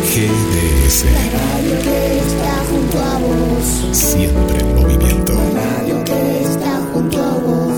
GDS, 0.09 1.05
Radio 1.05 1.79
que 1.83 2.17
está 2.17 2.63
junto 2.67 2.97
a 2.97 3.19
vos. 3.19 3.95
siempre 3.95 4.59
en 4.59 4.75
movimiento. 4.75 5.33
Radio 5.53 6.03
que 6.03 6.41
está 6.41 6.81
junto 6.91 7.21
a 7.21 7.37
vos. 7.37 7.77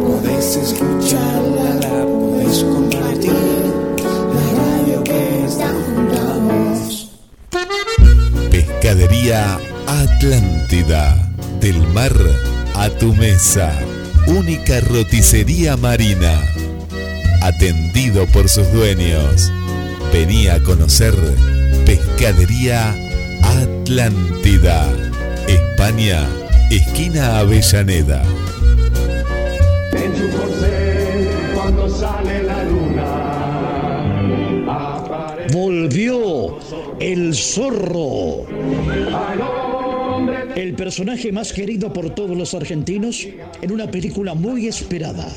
Podés 0.00 0.56
escucharla, 0.58 1.74
la 1.80 2.06
podés 2.06 2.62
compartir. 2.62 3.32
La 4.34 4.46
radio 4.62 5.02
que 5.02 5.44
está 5.46 5.66
junto 5.84 6.16
a 6.16 6.38
vos. 6.38 7.10
Pescadería 8.52 9.58
Atlántida. 9.88 11.28
Del 11.60 11.82
mar 11.88 12.12
a 12.76 12.88
tu 12.88 13.12
mesa. 13.14 13.76
Única 14.28 14.80
roticería 14.80 15.78
marina. 15.78 16.42
Atendido 17.40 18.26
por 18.26 18.46
sus 18.50 18.70
dueños. 18.72 19.50
Venía 20.12 20.56
a 20.56 20.62
conocer 20.62 21.14
Pescadería 21.86 22.94
Atlántida. 23.42 24.86
España, 25.48 26.28
esquina 26.70 27.38
Avellaneda. 27.38 28.22
En 29.92 30.14
su 30.14 30.28
corcel, 30.36 31.30
cuando 31.54 31.88
sale 31.88 32.42
la 32.42 32.64
luna, 32.64 33.04
aparece 34.66 35.56
Volvió 35.56 36.58
el 37.00 37.34
zorro. 37.34 38.44
El 40.58 40.74
personaje 40.74 41.30
más 41.30 41.52
querido 41.52 41.92
por 41.92 42.16
todos 42.16 42.36
los 42.36 42.52
argentinos 42.52 43.24
en 43.62 43.70
una 43.70 43.88
película 43.88 44.34
muy 44.34 44.66
esperada. 44.66 45.32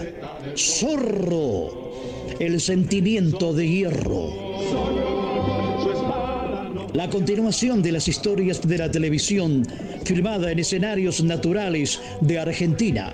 Zorro. 0.58 1.92
El 2.40 2.60
sentimiento 2.60 3.54
de 3.54 3.70
hierro. 3.70 4.30
La 6.96 7.08
continuación 7.08 7.84
de 7.84 7.92
las 7.92 8.08
historias 8.08 8.68
de 8.68 8.80
la 8.80 8.90
televisión 8.90 9.64
filmada 10.06 10.52
en 10.52 10.58
escenarios 10.58 11.24
naturales 11.24 12.02
de 12.22 12.40
Argentina. 12.40 13.14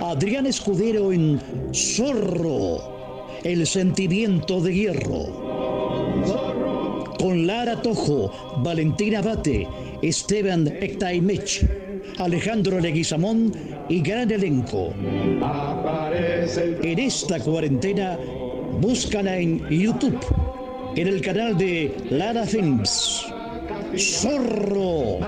Adrián 0.00 0.46
Escudero 0.46 1.12
en 1.12 1.40
Zorro. 1.74 3.26
El 3.42 3.66
sentimiento 3.66 4.60
de 4.60 4.72
hierro 4.72 5.44
con 7.24 7.46
Lara 7.46 7.80
Tojo, 7.80 8.30
Valentina 8.58 9.22
Bate, 9.22 9.66
Esteban 10.04 10.68
Ectaimech, 10.68 11.66
Alejandro 12.18 12.78
Leguizamón 12.78 13.52
y 13.88 14.02
gran 14.02 14.30
elenco. 14.30 14.92
En 16.82 16.98
esta 16.98 17.40
cuarentena, 17.40 18.18
búscala 18.82 19.38
en 19.38 19.66
YouTube, 19.70 20.20
en 20.94 21.08
el 21.08 21.22
canal 21.22 21.56
de 21.56 21.94
Lara 22.10 22.44
Films. 22.44 23.26
Zorro, 23.96 25.20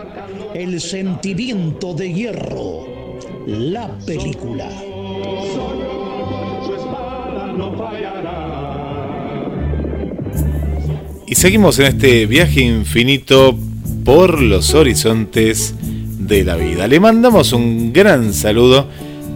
el 0.53 0.79
sentimiento 0.79 1.95
de 1.95 2.12
hierro, 2.12 2.85
la 3.47 3.97
película. 4.05 4.68
Y 11.27 11.35
seguimos 11.35 11.79
en 11.79 11.87
este 11.87 12.27
viaje 12.27 12.61
infinito 12.61 13.57
por 14.07 14.41
los 14.41 14.73
horizontes 14.75 15.75
de 15.81 16.45
la 16.45 16.55
vida. 16.55 16.87
Le 16.87 17.01
mandamos 17.01 17.53
un 17.53 17.93
gran 17.93 18.33
saludo 18.33 18.87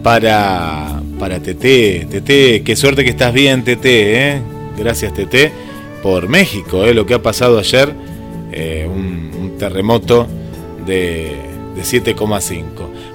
para, 0.05 1.03
para 1.19 1.41
Tete. 1.41 2.07
Tete, 2.09 2.63
qué 2.63 2.77
suerte 2.77 3.03
que 3.03 3.11
estás 3.11 3.35
bien, 3.35 3.65
Tete. 3.65 4.29
¿eh? 4.29 4.41
Gracias, 4.79 5.13
Tete, 5.13 5.51
por 6.05 6.29
México. 6.29 6.85
¿eh? 6.85 6.95
Lo 6.95 7.05
que 7.05 7.15
ha 7.15 7.23
pasado 7.23 7.59
ayer, 7.59 7.93
eh, 8.53 8.89
un, 8.89 9.33
un 9.41 9.59
terremoto 9.59 10.29
de, 10.87 11.35
de 11.75 11.83
7,5. 11.83 12.63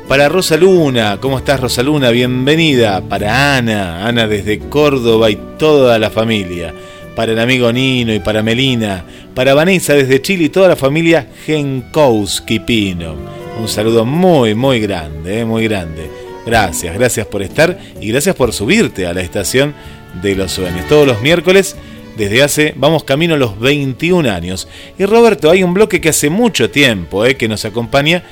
Para 0.10 0.28
Rosa 0.28 0.58
Luna, 0.58 1.20
¿cómo 1.22 1.38
estás, 1.38 1.62
Rosa 1.62 1.82
Luna? 1.84 2.10
Bienvenida. 2.10 3.00
Para 3.00 3.56
Ana, 3.56 4.06
Ana 4.06 4.28
desde 4.28 4.60
Córdoba 4.60 5.32
y 5.32 5.40
toda 5.58 5.98
la 6.00 6.10
familia 6.10 6.74
para 7.16 7.32
el 7.32 7.40
amigo 7.40 7.72
Nino 7.72 8.14
y 8.14 8.20
para 8.20 8.44
Melina, 8.44 9.06
para 9.34 9.54
Vanessa 9.54 9.94
desde 9.94 10.22
Chile 10.22 10.46
y 10.46 10.50
toda 10.50 10.68
la 10.68 10.76
familia 10.76 11.28
Genkowski 11.46 12.60
Pino. 12.60 13.16
Un 13.60 13.70
saludo 13.70 14.06
muy, 14.06 14.54
muy 14.54 14.80
grande, 14.82 15.40
eh, 15.40 15.46
muy 15.46 15.64
grande. 15.64 16.10
Gracias, 16.46 16.94
gracias 16.94 17.26
por 17.26 17.42
estar 17.42 17.80
y 18.00 18.10
gracias 18.10 18.36
por 18.36 18.54
subirte 18.54 19.08
a 19.08 19.14
la 19.14 19.22
estación 19.22 19.74
de 20.22 20.36
los 20.36 20.52
sueños. 20.52 20.88
Todos 20.88 21.08
los 21.08 21.22
miércoles, 21.22 21.76
desde 22.18 22.44
hace, 22.44 22.74
vamos 22.76 23.04
camino 23.04 23.34
a 23.36 23.38
los 23.38 23.60
21 23.60 24.30
años. 24.30 24.68
Y 25.00 25.06
Roberto, 25.06 25.50
hay 25.50 25.64
un 25.64 25.74
bloque 25.74 26.02
que 26.02 26.10
hace 26.10 26.30
mucho 26.30 26.70
tiempo 26.70 27.26
eh, 27.26 27.36
que 27.36 27.48
nos 27.48 27.66
acompaña, 27.66 28.24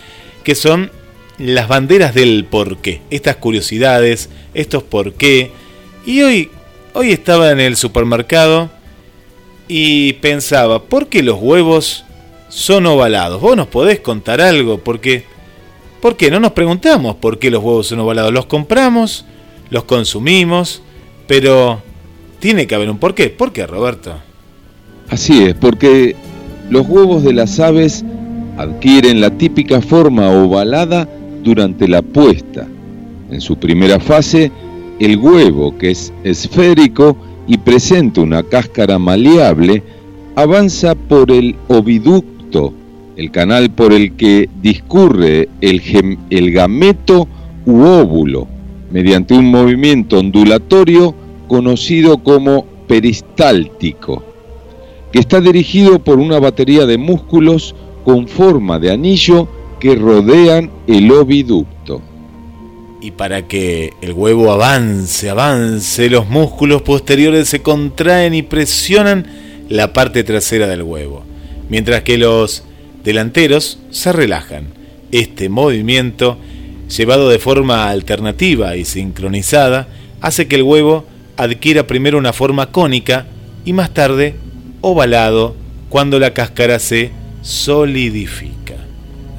que 0.44 0.56
son 0.56 0.92
las 1.38 1.68
banderas 1.68 2.14
del 2.14 2.46
porqué. 2.46 3.02
Estas 3.10 3.38
curiosidades, 3.38 4.30
estos 4.54 4.84
por 4.84 5.14
qué. 5.14 5.52
Y 6.06 6.22
hoy 6.22 6.50
Hoy 6.96 7.12
estaba 7.12 7.50
en 7.52 7.60
el 7.60 7.76
supermercado 7.76 8.70
y 9.68 10.14
pensaba, 10.14 10.84
¿por 10.84 11.08
qué 11.08 11.24
los 11.24 11.40
huevos 11.42 12.06
son 12.50 12.86
ovalados? 12.86 13.42
¿Vos 13.42 13.58
nos 13.58 13.66
podés 13.66 14.00
contar 14.00 14.40
algo? 14.42 14.78
Porque, 14.78 15.26
¿Por 16.04 16.18
qué? 16.18 16.30
No 16.30 16.40
nos 16.40 16.52
preguntamos 16.52 17.16
por 17.16 17.40
qué 17.40 17.50
los 17.50 17.64
huevos 17.64 17.88
son 17.88 18.00
ovalados. 18.00 18.32
Los 18.32 18.46
compramos, 18.46 19.26
los 19.72 19.86
consumimos, 19.86 20.84
pero 21.26 21.82
tiene 22.38 22.68
que 22.68 22.76
haber 22.76 22.92
un 22.92 23.00
porqué. 23.00 23.30
¿Por 23.30 23.52
qué, 23.54 23.66
Roberto? 23.66 24.14
Así 25.10 25.46
es, 25.46 25.56
porque 25.56 26.16
los 26.70 26.88
huevos 26.88 27.24
de 27.24 27.34
las 27.34 27.60
aves 27.60 28.06
adquieren 28.56 29.20
la 29.20 29.32
típica 29.32 29.82
forma 29.82 30.30
ovalada 30.30 31.10
durante 31.42 31.88
la 31.88 32.04
puesta. 32.04 32.68
En 33.32 33.42
su 33.42 33.58
primera 33.58 34.00
fase, 34.00 34.52
el 35.00 35.18
huevo, 35.18 35.78
que 35.78 35.92
es 35.92 36.14
esférico 36.24 37.18
y 37.48 37.58
presenta 37.58 38.22
una 38.22 38.44
cáscara 38.44 39.00
maleable, 39.00 39.84
avanza 40.36 40.96
por 40.96 41.32
el 41.32 41.56
oviducto, 41.68 42.74
el 43.18 43.32
canal 43.32 43.72
por 43.72 43.94
el 43.94 44.16
que 44.16 44.50
discurre 44.62 45.50
el, 45.62 46.18
el 46.30 46.52
gameto 46.52 47.28
u 47.66 47.82
óvulo, 47.82 48.48
mediante 48.92 49.34
un 49.34 49.52
movimiento 49.52 50.20
ondulatorio 50.20 51.14
conocido 51.48 52.18
como 52.20 52.66
peristáltico 52.88 54.24
que 55.14 55.20
está 55.20 55.40
dirigido 55.40 56.00
por 56.00 56.18
una 56.18 56.40
batería 56.40 56.88
de 56.88 56.98
músculos 56.98 57.76
con 58.04 58.28
forma 58.28 58.80
de 58.80 58.92
anillo 58.92 59.48
que 59.80 59.96
rodean 59.96 60.72
el 60.88 61.12
oviducto. 61.12 62.02
Y 63.04 63.12
para 63.12 63.50
que 63.50 63.92
el 64.02 64.14
huevo 64.14 64.50
avance, 64.50 65.30
avance, 65.30 66.10
los 66.10 66.30
músculos 66.30 66.84
posteriores 66.84 67.50
se 67.50 67.62
contraen 67.62 68.34
y 68.34 68.44
presionan 68.44 69.28
la 69.68 69.92
parte 69.92 70.24
trasera 70.24 70.68
del 70.68 70.84
huevo, 70.84 71.26
mientras 71.68 72.04
que 72.04 72.18
los 72.18 72.64
delanteros 73.04 73.80
se 73.92 74.14
relajan. 74.14 74.68
Este 75.12 75.50
movimiento, 75.50 76.38
llevado 76.96 77.28
de 77.28 77.40
forma 77.40 77.90
alternativa 77.90 78.78
y 78.78 78.86
sincronizada, 78.86 79.90
hace 80.22 80.48
que 80.48 80.56
el 80.56 80.64
huevo 80.64 81.06
adquiera 81.36 81.86
primero 81.86 82.18
una 82.18 82.32
forma 82.32 82.72
cónica 82.72 83.26
y 83.66 83.74
más 83.74 83.94
tarde 83.94 84.36
ovalado 84.80 85.58
cuando 85.90 86.20
la 86.20 86.34
cáscara 86.34 86.80
se 86.80 87.12
solidifica. 87.42 88.76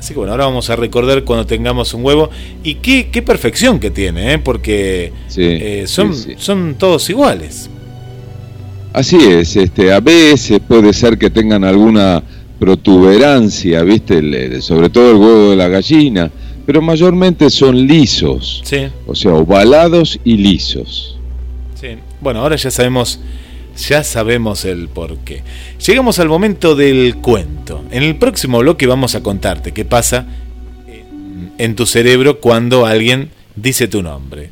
Así 0.04 0.12
que 0.12 0.18
bueno, 0.18 0.32
ahora 0.32 0.44
vamos 0.44 0.68
a 0.68 0.76
recordar 0.76 1.24
cuando 1.24 1.46
tengamos 1.46 1.94
un 1.94 2.04
huevo 2.04 2.28
y 2.62 2.74
qué, 2.74 3.08
qué 3.10 3.22
perfección 3.22 3.80
que 3.80 3.90
tiene, 3.90 4.34
¿eh? 4.34 4.38
porque 4.38 5.10
Sí, 5.28 5.40
eh, 5.42 5.84
son, 5.86 6.14
sí, 6.14 6.32
sí. 6.32 6.34
son 6.36 6.74
todos 6.78 7.08
iguales. 7.08 7.70
Así 8.92 9.16
es, 9.16 9.56
este, 9.56 9.90
a 9.94 10.00
veces 10.00 10.60
puede 10.60 10.92
ser 10.92 11.16
que 11.16 11.30
tengan 11.30 11.64
alguna 11.64 12.22
protuberancia, 12.58 13.82
¿viste? 13.82 14.18
El- 14.18 14.34
el- 14.34 14.62
sobre 14.62 14.90
todo 14.90 15.10
el 15.12 15.16
huevo 15.16 15.50
de 15.52 15.56
la 15.56 15.68
gallina, 15.68 16.30
pero 16.66 16.82
mayormente 16.82 17.48
son 17.48 17.86
lisos, 17.86 18.60
Sí, 18.62 18.88
o 19.06 19.14
sea, 19.14 19.32
ovalados 19.32 20.20
y 20.22 20.36
lisos. 20.36 21.16
sí. 21.80 21.96
Bueno, 22.20 22.40
ahora 22.40 22.56
ya 22.56 22.70
sabemos, 22.70 23.20
ya 23.76 24.04
sabemos 24.04 24.64
el 24.64 24.88
porqué. 24.88 25.42
Llegamos 25.84 26.18
al 26.18 26.28
momento 26.28 26.74
del 26.76 27.16
cuento. 27.16 27.84
En 27.90 28.02
el 28.02 28.16
próximo 28.16 28.58
bloque 28.60 28.86
vamos 28.86 29.14
a 29.14 29.22
contarte 29.22 29.72
qué 29.72 29.84
pasa 29.84 30.26
en, 31.58 31.74
tu 31.74 31.86
cerebro 31.86 32.40
cuando 32.40 32.86
alguien 32.86 33.30
dice 33.56 33.88
tu 33.88 34.02
nombre. 34.02 34.50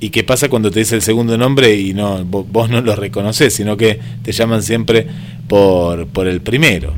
¿Y 0.00 0.10
qué 0.10 0.24
pasa 0.24 0.48
cuando 0.48 0.70
te 0.70 0.80
dice 0.80 0.96
el 0.96 1.02
segundo 1.02 1.38
nombre 1.38 1.76
y 1.76 1.94
no 1.94 2.24
vo- 2.24 2.44
vos 2.50 2.68
no 2.68 2.80
lo 2.80 2.96
reconoces, 2.96 3.54
sino 3.54 3.76
que 3.76 4.00
te 4.22 4.32
llaman 4.32 4.62
siempre 4.62 5.06
por, 5.46 6.06
por 6.08 6.26
el 6.26 6.40
primero? 6.40 6.92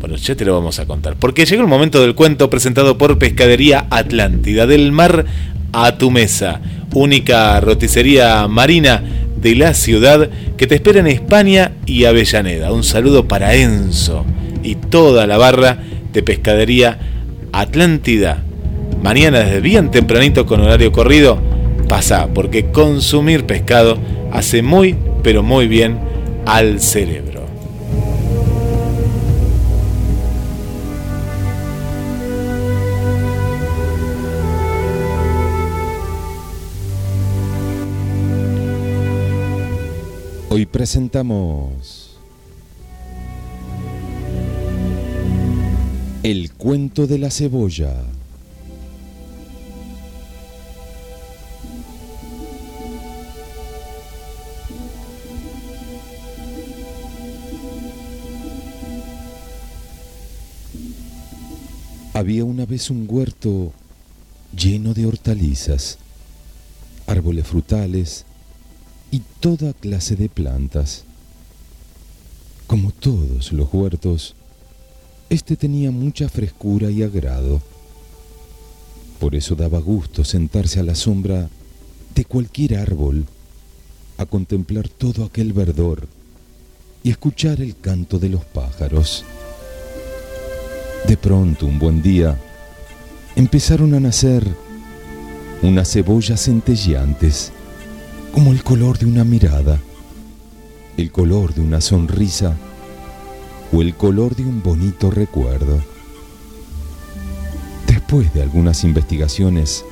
Bueno, 0.00 0.16
ya 0.16 0.34
te 0.34 0.44
lo 0.44 0.54
vamos 0.54 0.78
a 0.80 0.86
contar. 0.86 1.16
Porque 1.16 1.46
llegó 1.46 1.62
el 1.62 1.68
momento 1.68 2.00
del 2.02 2.14
cuento 2.14 2.50
presentado 2.50 2.98
por 2.98 3.18
Pescadería 3.18 3.86
Atlántida, 3.90 4.66
del 4.66 4.92
mar 4.92 5.24
a 5.72 5.96
tu 5.96 6.10
mesa. 6.10 6.60
Única 6.92 7.58
roticería 7.60 8.46
marina 8.48 9.02
de 9.44 9.54
la 9.54 9.74
ciudad 9.74 10.30
que 10.56 10.66
te 10.66 10.74
espera 10.74 11.00
en 11.00 11.06
España 11.06 11.72
y 11.84 12.06
Avellaneda. 12.06 12.72
Un 12.72 12.82
saludo 12.82 13.28
para 13.28 13.54
Enzo 13.54 14.24
y 14.62 14.74
toda 14.76 15.26
la 15.26 15.36
barra 15.36 15.78
de 16.14 16.22
Pescadería 16.22 16.98
Atlántida. 17.52 18.42
Mañana 19.02 19.40
desde 19.40 19.60
bien 19.60 19.90
tempranito 19.90 20.46
con 20.46 20.62
horario 20.62 20.92
corrido, 20.92 21.38
pasa 21.90 22.28
porque 22.32 22.70
consumir 22.70 23.44
pescado 23.44 23.98
hace 24.32 24.62
muy, 24.62 24.96
pero 25.22 25.42
muy 25.42 25.68
bien 25.68 25.98
al 26.46 26.80
cerebro. 26.80 27.33
Hoy 40.56 40.66
presentamos 40.66 42.16
El 46.22 46.52
cuento 46.52 47.08
de 47.08 47.18
la 47.18 47.32
cebolla. 47.32 47.92
Había 62.12 62.44
una 62.44 62.64
vez 62.64 62.90
un 62.90 63.08
huerto 63.10 63.72
lleno 64.56 64.94
de 64.94 65.06
hortalizas, 65.06 65.98
árboles 67.08 67.44
frutales, 67.44 68.24
y 69.14 69.22
toda 69.38 69.72
clase 69.74 70.16
de 70.16 70.28
plantas. 70.28 71.04
Como 72.66 72.90
todos 72.90 73.52
los 73.52 73.72
huertos, 73.72 74.34
este 75.30 75.54
tenía 75.54 75.92
mucha 75.92 76.28
frescura 76.28 76.90
y 76.90 77.04
agrado. 77.04 77.62
Por 79.20 79.36
eso 79.36 79.54
daba 79.54 79.78
gusto 79.78 80.24
sentarse 80.24 80.80
a 80.80 80.82
la 80.82 80.96
sombra 80.96 81.48
de 82.12 82.24
cualquier 82.24 82.76
árbol, 82.76 83.24
a 84.18 84.26
contemplar 84.26 84.88
todo 84.88 85.24
aquel 85.24 85.52
verdor 85.52 86.08
y 87.04 87.10
escuchar 87.10 87.60
el 87.60 87.76
canto 87.76 88.18
de 88.18 88.30
los 88.30 88.44
pájaros. 88.44 89.24
De 91.06 91.16
pronto, 91.16 91.66
un 91.66 91.78
buen 91.78 92.02
día, 92.02 92.36
empezaron 93.36 93.94
a 93.94 94.00
nacer 94.00 94.44
unas 95.62 95.92
cebollas 95.92 96.46
centelleantes 96.46 97.52
como 98.34 98.50
el 98.50 98.64
color 98.64 98.98
de 98.98 99.06
una 99.06 99.22
mirada, 99.22 99.78
el 100.96 101.12
color 101.12 101.54
de 101.54 101.60
una 101.60 101.80
sonrisa 101.80 102.56
o 103.72 103.80
el 103.80 103.94
color 103.94 104.34
de 104.34 104.42
un 104.42 104.60
bonito 104.60 105.08
recuerdo. 105.12 105.80
Después 107.86 108.34
de 108.34 108.42
algunas 108.42 108.82
investigaciones 108.82 109.84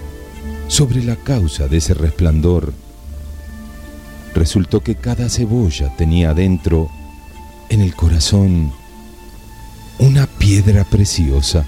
sobre 0.66 1.05
la 1.05 1.14
causa 1.14 1.68
de 1.68 1.76
ese 1.76 1.95
resplandor, 1.95 2.72
resultó 4.34 4.80
que 4.80 4.97
cada 4.97 5.28
cebolla 5.28 5.95
tenía 5.97 6.30
adentro, 6.30 6.90
en 7.68 7.80
el 7.80 7.95
corazón, 7.95 8.72
una 10.01 10.26
piedra 10.26 10.82
preciosa. 10.82 11.64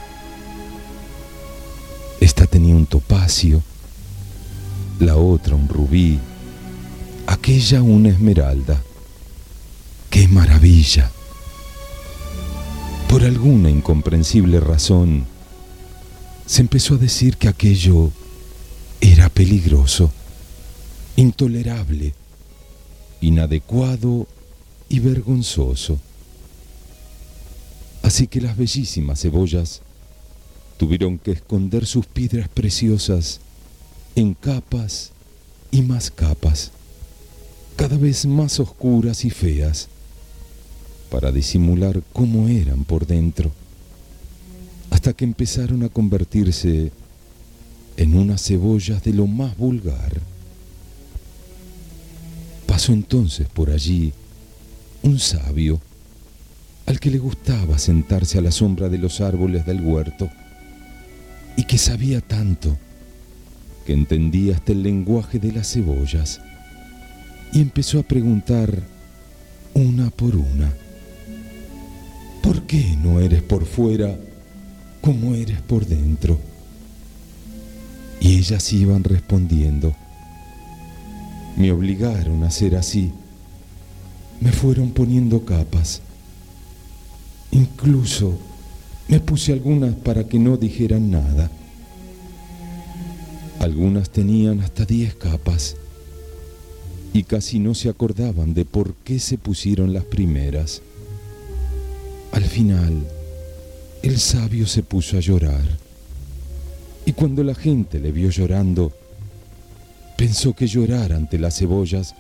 Esta 2.19 2.49
tenía 2.49 2.75
un 2.75 2.87
topacio, 2.87 3.63
la 4.99 5.15
otra 5.17 5.55
un 5.55 5.69
rubí, 5.69 6.19
aquella 7.27 7.83
una 7.83 8.11
esmeralda. 8.11 8.83
¡Qué 10.11 10.29
maravilla! 10.29 11.11
Por 13.09 13.25
alguna 13.25 13.71
incomprensible 13.71 14.61
razón, 14.61 15.27
se 16.47 16.63
empezó 16.63 16.95
a 16.95 16.99
decir 16.99 17.37
que 17.37 17.49
aquello 17.49 18.11
era 19.01 19.29
peligroso, 19.29 20.11
intolerable, 21.17 22.15
inadecuado 23.21 24.27
y 24.89 25.01
vergonzoso. 25.01 25.99
Así 28.03 28.27
que 28.27 28.41
las 28.41 28.57
bellísimas 28.57 29.23
cebollas 29.23 29.81
tuvieron 30.77 31.19
que 31.19 31.33
esconder 31.33 31.87
sus 31.87 32.07
piedras 32.07 32.49
preciosas 32.49 33.41
en 34.17 34.35
capas 34.35 35.13
y 35.71 35.83
más 35.83 36.11
capas 36.11 36.73
cada 37.77 37.97
vez 37.97 38.27
más 38.27 38.61
oscuras 38.61 39.25
y 39.25 39.31
feas, 39.31 39.89
para 41.11 41.33
disimular 41.33 42.03
cómo 42.13 42.49
eran 42.49 42.85
por 42.85 43.07
dentro, 43.07 43.51
hasta 44.91 45.13
que 45.13 45.25
empezaron 45.25 45.83
a 45.83 45.89
convertirse 45.89 46.93
en 47.97 48.17
unas 48.17 48.43
cebollas 48.43 49.03
de 49.03 49.13
lo 49.13 49.27
más 49.27 49.57
vulgar. 49.57 50.21
Pasó 52.67 52.93
entonces 52.93 53.49
por 53.49 53.71
allí 53.71 54.13
un 55.03 55.19
sabio 55.19 55.81
al 56.87 57.01
que 57.01 57.11
le 57.11 57.19
gustaba 57.19 57.79
sentarse 57.79 58.39
a 58.39 58.43
la 58.43 58.51
sombra 58.51 58.89
de 58.89 58.99
los 58.99 59.21
árboles 59.21 59.65
del 59.67 59.81
huerto 59.81 60.31
y 61.57 61.65
que 61.65 61.79
sabía 61.79 62.21
tanto 62.21 62.77
que 63.87 63.93
entendía 63.93 64.55
hasta 64.57 64.73
el 64.73 64.83
lenguaje 64.83 65.39
de 65.39 65.53
las 65.53 65.73
cebollas 65.73 66.41
y 67.55 67.61
empezó 67.61 68.01
a 68.01 68.03
preguntar 68.03 68.83
una 69.75 70.11
por 70.11 70.35
una, 70.35 70.73
¿por 72.43 72.63
qué 72.63 72.97
no 73.01 73.21
eres 73.21 73.43
por 73.43 73.65
fuera 73.65 74.19
como 75.01 75.37
eres 75.37 75.61
por 75.61 75.87
dentro? 75.87 76.41
Y 78.21 78.39
ellas 78.39 78.73
iban 78.73 79.05
respondiendo, 79.05 79.95
me 81.57 81.71
obligaron 81.71 82.43
a 82.43 82.51
ser 82.51 82.75
así, 82.75 83.13
me 84.41 84.51
fueron 84.51 84.91
poniendo 84.91 85.45
capas, 85.45 86.03
incluso 87.53 88.37
me 89.07 89.21
puse 89.21 89.53
algunas 89.53 89.95
para 89.95 90.25
que 90.25 90.41
no 90.41 90.57
dijeran 90.57 91.09
nada. 91.09 91.53
Algunas 93.61 94.11
tenían 94.11 94.61
hasta 94.61 94.85
diez 94.85 95.15
capas 95.15 95.77
y 97.15 97.23
casi 97.23 97.61
no 97.61 97.75
se 97.75 97.89
acordaban 97.89 98.55
de 98.55 98.65
por 98.65 98.93
qué 98.97 99.21
se 99.21 99.39
pusieron 99.39 99.93
las 99.93 100.05
primeras. 100.05 100.83
Al 102.33 102.43
final, 102.43 103.07
el 104.03 104.19
sabio 104.19 104.67
se 104.67 104.83
puso 104.83 105.17
a 105.17 105.21
llorar. 105.21 105.63
Y 107.07 107.13
cuando 107.13 107.45
la 107.45 107.55
gente 107.55 108.01
le 108.01 108.11
vio 108.11 108.31
llorando, 108.31 108.93
pensó 110.19 110.55
que 110.55 110.67
llorar 110.67 111.13
ante 111.13 111.39
las 111.39 111.57
cebollas 111.57 112.17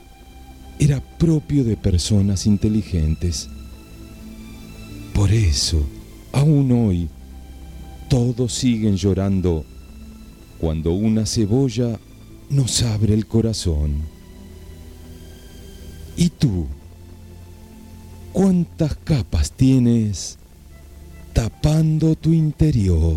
era 0.78 1.00
propio 1.18 1.64
de 1.64 1.76
personas 1.76 2.46
inteligentes. 2.46 3.48
Por 5.12 5.32
eso, 5.32 5.84
aún 6.30 6.70
hoy, 6.70 7.08
todos 8.08 8.52
siguen 8.52 8.96
llorando 8.96 9.64
cuando 10.60 10.92
una 10.92 11.26
cebolla 11.26 11.98
nos 12.48 12.80
abre 12.84 13.12
el 13.12 13.26
corazón. 13.26 14.13
¿Y 16.16 16.30
tú? 16.30 16.66
¿Cuántas 18.32 18.96
capas 18.96 19.52
tienes 19.52 20.38
tapando 21.32 22.14
tu 22.14 22.32
interior? 22.32 23.16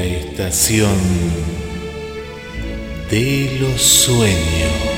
La 0.00 0.06
estación 0.06 0.96
de 3.10 3.58
los 3.60 3.82
sueños. 3.82 4.89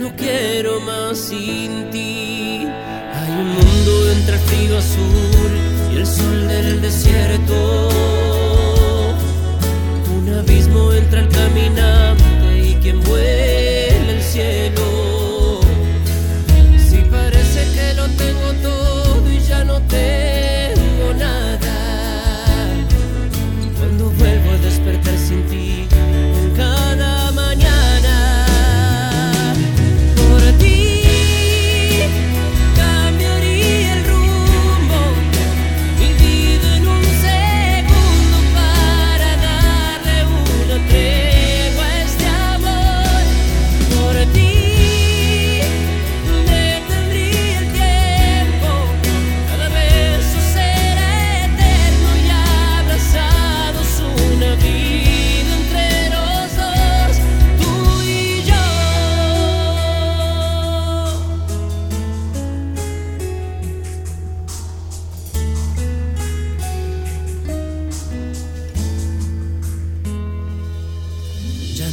No 0.00 0.10
quiero 0.16 0.80
más 0.80 1.18
sin 1.18 1.90
ti. 1.90 2.66
Hay 3.14 3.30
un 3.42 3.48
mundo 3.48 4.10
entre 4.12 4.34
el 4.36 4.40
frío 4.40 4.78
azul 4.78 5.52
y 5.92 5.96
el 5.98 6.06
sol 6.06 6.48
del 6.48 6.80
desierto. 6.80 7.69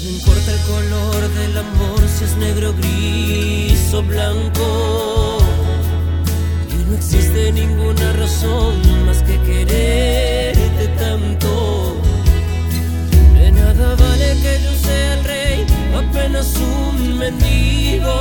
No 0.04 0.10
importa 0.12 0.52
el 0.52 0.60
color 0.62 1.30
del 1.34 1.58
amor 1.58 2.00
si 2.08 2.24
es 2.26 2.36
negro, 2.38 2.74
gris 2.74 3.94
o 3.94 4.02
blanco. 4.04 5.38
Y 6.70 6.90
no 6.90 6.96
existe 6.98 7.52
ninguna 7.52 8.14
razón 8.14 8.76
más 9.06 9.24
que 9.24 9.40
quererte 9.42 10.88
tanto. 11.00 11.96
De 13.34 13.52
nada 13.52 13.96
vale 13.96 14.38
que 14.42 14.60
yo 14.64 14.74
sea 14.86 15.14
el 15.16 15.24
rey, 15.24 15.66
apenas 15.96 16.54
un 16.58 17.18
mendigo. 17.18 18.16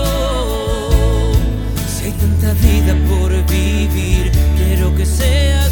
Si 1.88 2.04
hay 2.06 2.12
tanta 2.12 2.52
vida 2.54 2.94
por 3.08 3.30
vivir, 3.46 4.30
quiero 4.56 4.94
que 4.94 5.04
sea 5.04 5.65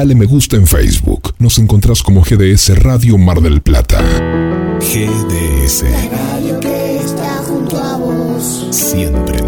Dale 0.00 0.14
me 0.14 0.24
gusta 0.24 0.56
en 0.56 0.66
Facebook. 0.66 1.34
Nos 1.38 1.58
encontrás 1.58 2.02
como 2.02 2.22
GDS 2.22 2.82
Radio 2.82 3.18
Mar 3.18 3.42
del 3.42 3.60
Plata. 3.60 4.00
GDS. 4.80 5.84
Radio 6.10 6.58
que 6.58 6.96
está 6.96 7.42
junto 7.46 7.76
a 7.76 7.98
vos. 7.98 8.66
Siempre 8.70 9.39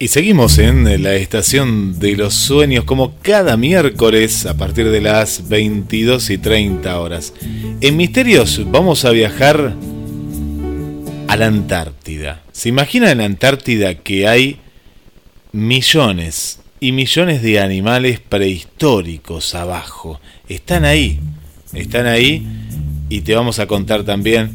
Y 0.00 0.08
seguimos 0.08 0.58
en 0.58 1.02
la 1.02 1.14
estación 1.14 1.98
de 1.98 2.16
los 2.16 2.32
sueños 2.32 2.84
como 2.84 3.16
cada 3.20 3.56
miércoles 3.56 4.46
a 4.46 4.56
partir 4.56 4.90
de 4.90 5.00
las 5.00 5.48
22 5.48 6.30
y 6.30 6.38
30 6.38 7.00
horas. 7.00 7.34
En 7.80 7.96
Misterios 7.96 8.60
vamos 8.70 9.04
a 9.04 9.10
viajar 9.10 9.74
a 11.26 11.36
la 11.36 11.46
Antártida. 11.46 12.42
¿Se 12.52 12.68
imagina 12.68 13.10
en 13.10 13.18
la 13.18 13.24
Antártida 13.24 13.96
que 13.96 14.28
hay 14.28 14.60
millones 15.50 16.60
y 16.78 16.92
millones 16.92 17.42
de 17.42 17.58
animales 17.58 18.20
prehistóricos 18.20 19.56
abajo? 19.56 20.20
Están 20.48 20.84
ahí, 20.84 21.18
están 21.72 22.06
ahí 22.06 22.46
y 23.08 23.22
te 23.22 23.34
vamos 23.34 23.58
a 23.58 23.66
contar 23.66 24.04
también 24.04 24.52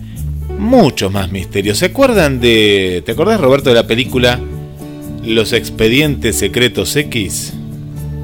muchos 0.57 1.11
más 1.11 1.33
misterios. 1.33 1.79
¿Se 1.79 1.87
acuerdan 1.87 2.39
de... 2.39 3.03
¿Te 3.05 3.11
acordás 3.11 3.41
Roberto 3.41 3.71
de 3.71 3.75
la 3.75 3.85
película 3.87 4.39
Los 5.25 5.53
Expedientes 5.53 6.37
Secretos 6.37 6.95
X? 6.95 7.53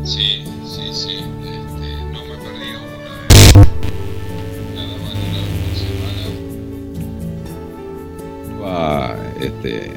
Sí, 0.04 0.44
sí, 0.66 0.82
sí. 0.92 1.10
Este, 1.12 2.04
no 2.12 2.26
me 2.26 2.36
perdí 2.36 2.72
una 2.76 3.16
Nada 4.76 4.98
más 4.98 5.16
una 5.30 5.44
semana. 5.80 6.28
Va, 8.62 9.16
este, 9.42 9.92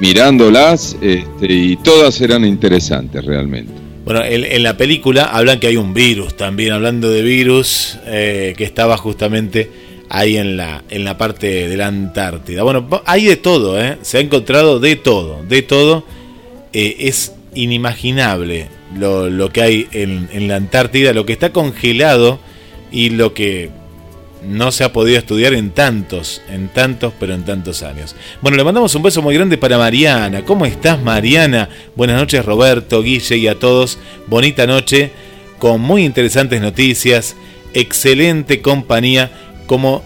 mirándolas 0.00 0.96
este, 1.02 1.52
y 1.52 1.76
todas 1.76 2.20
eran 2.22 2.44
interesantes 2.44 3.24
realmente. 3.24 3.72
Bueno, 4.06 4.24
en, 4.24 4.44
en 4.44 4.62
la 4.62 4.76
película 4.78 5.24
hablan 5.24 5.60
que 5.60 5.66
hay 5.66 5.76
un 5.76 5.92
virus 5.92 6.34
también, 6.34 6.72
hablando 6.72 7.10
de 7.10 7.20
virus, 7.20 7.98
eh, 8.06 8.54
que 8.56 8.64
estaba 8.64 8.96
justamente 8.96 9.70
ahí 10.08 10.38
en 10.38 10.56
la, 10.56 10.82
en 10.88 11.04
la 11.04 11.18
parte 11.18 11.68
de 11.68 11.76
la 11.76 11.88
Antártida. 11.88 12.62
Bueno, 12.62 12.88
hay 13.04 13.26
de 13.26 13.36
todo, 13.36 13.78
¿eh? 13.78 13.98
se 14.00 14.16
ha 14.16 14.20
encontrado 14.20 14.80
de 14.80 14.96
todo, 14.96 15.42
de 15.46 15.60
todo. 15.60 16.04
Eh, 16.72 16.96
es 17.00 17.32
inimaginable 17.54 18.68
lo, 18.96 19.30
lo 19.30 19.50
que 19.50 19.62
hay 19.62 19.88
en, 19.92 20.28
en 20.32 20.48
la 20.48 20.56
Antártida, 20.56 21.12
lo 21.12 21.26
que 21.26 21.32
está 21.32 21.52
congelado 21.52 22.38
y 22.90 23.10
lo 23.10 23.34
que 23.34 23.70
no 24.42 24.70
se 24.70 24.84
ha 24.84 24.92
podido 24.92 25.18
estudiar 25.18 25.54
en 25.54 25.70
tantos, 25.70 26.42
en 26.48 26.68
tantos, 26.68 27.12
pero 27.18 27.34
en 27.34 27.44
tantos 27.44 27.82
años. 27.82 28.14
Bueno, 28.40 28.56
le 28.56 28.64
mandamos 28.64 28.94
un 28.94 29.02
beso 29.02 29.22
muy 29.22 29.34
grande 29.34 29.58
para 29.58 29.78
Mariana. 29.78 30.44
¿Cómo 30.44 30.64
estás, 30.66 31.02
Mariana? 31.02 31.68
Buenas 31.96 32.20
noches, 32.20 32.44
Roberto, 32.44 33.02
Guille 33.02 33.36
y 33.36 33.48
a 33.48 33.58
todos. 33.58 33.98
Bonita 34.26 34.66
noche, 34.66 35.10
con 35.58 35.80
muy 35.80 36.04
interesantes 36.04 36.60
noticias, 36.60 37.36
excelente 37.74 38.62
compañía, 38.62 39.30
como 39.66 40.02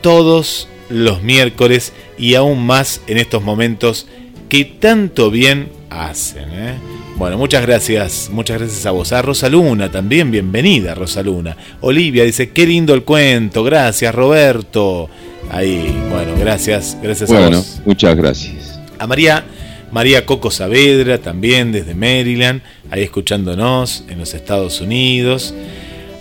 todos 0.00 0.68
los 0.88 1.22
miércoles 1.22 1.92
y 2.18 2.34
aún 2.34 2.66
más 2.66 3.02
en 3.06 3.18
estos 3.18 3.42
momentos 3.42 4.06
que 4.48 4.64
tanto 4.64 5.30
bien 5.30 5.68
hacen. 5.90 6.48
¿eh? 6.50 6.74
Bueno, 7.16 7.36
muchas 7.36 7.62
gracias, 7.62 8.30
muchas 8.32 8.58
gracias 8.58 8.86
a 8.86 8.92
vos. 8.92 9.12
A 9.12 9.20
Rosaluna 9.22 9.90
también, 9.90 10.30
bienvenida 10.30 10.94
Rosaluna. 10.94 11.56
Olivia 11.80 12.24
dice, 12.24 12.50
qué 12.50 12.66
lindo 12.66 12.94
el 12.94 13.02
cuento, 13.04 13.62
gracias 13.64 14.14
Roberto. 14.14 15.10
Ahí, 15.50 15.94
bueno, 16.10 16.32
gracias, 16.38 16.96
gracias 17.02 17.30
a 17.30 17.34
Bueno, 17.34 17.58
vos. 17.58 17.80
muchas 17.84 18.16
gracias. 18.16 18.80
A 18.98 19.06
María, 19.06 19.44
María 19.90 20.24
Coco 20.24 20.50
Saavedra 20.50 21.18
también 21.18 21.72
desde 21.72 21.94
Maryland, 21.94 22.62
ahí 22.90 23.02
escuchándonos 23.02 24.04
en 24.08 24.18
los 24.18 24.32
Estados 24.34 24.80
Unidos. 24.80 25.52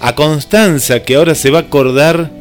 A 0.01 0.15
Constanza, 0.15 1.01
que 1.03 1.15
ahora 1.15 1.35
se 1.35 1.51
va 1.51 1.59
a 1.59 1.61
acordar 1.63 2.31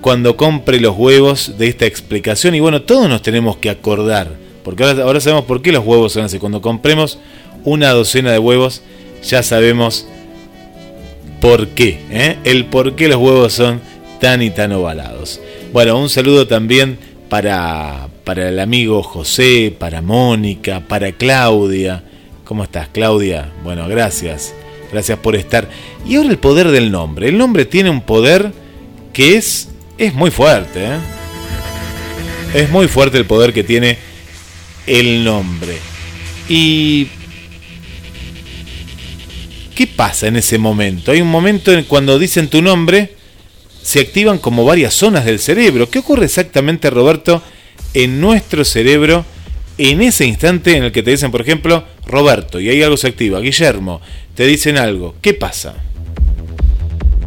cuando 0.00 0.36
compre 0.36 0.80
los 0.80 0.96
huevos 0.96 1.58
de 1.58 1.68
esta 1.68 1.84
explicación. 1.86 2.54
Y 2.54 2.60
bueno, 2.60 2.82
todos 2.82 3.08
nos 3.08 3.22
tenemos 3.22 3.58
que 3.58 3.68
acordar, 3.70 4.30
porque 4.66 4.82
ahora, 4.82 5.20
sabemos 5.20 5.44
por 5.44 5.62
qué 5.62 5.70
los 5.70 5.86
huevos 5.86 6.14
son 6.14 6.24
así. 6.24 6.40
Cuando 6.40 6.60
compremos 6.60 7.20
una 7.62 7.92
docena 7.92 8.32
de 8.32 8.40
huevos, 8.40 8.82
ya 9.22 9.44
sabemos 9.44 10.08
por 11.40 11.68
qué, 11.68 12.00
¿eh? 12.10 12.36
el 12.42 12.64
por 12.64 12.96
qué 12.96 13.06
los 13.06 13.18
huevos 13.18 13.52
son 13.52 13.80
tan 14.20 14.42
y 14.42 14.50
tan 14.50 14.72
ovalados. 14.72 15.40
Bueno, 15.72 15.96
un 16.00 16.08
saludo 16.08 16.48
también 16.48 16.98
para, 17.28 18.08
para 18.24 18.48
el 18.48 18.58
amigo 18.58 19.04
José, 19.04 19.72
para 19.78 20.02
Mónica, 20.02 20.80
para 20.80 21.12
Claudia. 21.12 22.02
¿Cómo 22.44 22.64
estás, 22.64 22.88
Claudia? 22.88 23.52
Bueno, 23.62 23.86
gracias. 23.86 24.52
Gracias 24.90 25.16
por 25.20 25.36
estar. 25.36 25.68
Y 26.04 26.16
ahora 26.16 26.30
el 26.30 26.38
poder 26.38 26.72
del 26.72 26.90
nombre. 26.90 27.28
El 27.28 27.38
nombre 27.38 27.66
tiene 27.66 27.88
un 27.88 28.00
poder 28.00 28.50
que 29.12 29.36
es, 29.36 29.68
es 29.96 30.12
muy 30.12 30.32
fuerte. 30.32 30.86
¿eh? 30.86 30.98
Es 32.52 32.68
muy 32.68 32.88
fuerte 32.88 33.16
el 33.16 33.26
poder 33.26 33.52
que 33.52 33.62
tiene 33.62 34.05
el 34.86 35.24
nombre. 35.24 35.78
Y 36.48 37.08
¿Qué 39.76 39.86
pasa 39.86 40.28
en 40.28 40.36
ese 40.36 40.56
momento? 40.56 41.12
Hay 41.12 41.20
un 41.20 41.28
momento 41.28 41.70
en 41.70 41.84
cuando 41.84 42.18
dicen 42.18 42.48
tu 42.48 42.62
nombre, 42.62 43.10
se 43.82 44.00
activan 44.00 44.38
como 44.38 44.64
varias 44.64 44.94
zonas 44.94 45.26
del 45.26 45.38
cerebro. 45.38 45.90
¿Qué 45.90 45.98
ocurre 45.98 46.24
exactamente, 46.24 46.88
Roberto, 46.88 47.42
en 47.92 48.18
nuestro 48.18 48.64
cerebro 48.64 49.26
en 49.76 50.00
ese 50.00 50.24
instante 50.24 50.78
en 50.78 50.84
el 50.84 50.92
que 50.92 51.02
te 51.02 51.10
dicen, 51.10 51.30
por 51.30 51.42
ejemplo, 51.42 51.84
Roberto, 52.06 52.58
y 52.58 52.70
ahí 52.70 52.82
algo 52.82 52.96
se 52.96 53.08
activa, 53.08 53.38
Guillermo, 53.40 54.00
te 54.34 54.46
dicen 54.46 54.78
algo? 54.78 55.14
¿Qué 55.20 55.34
pasa? 55.34 55.74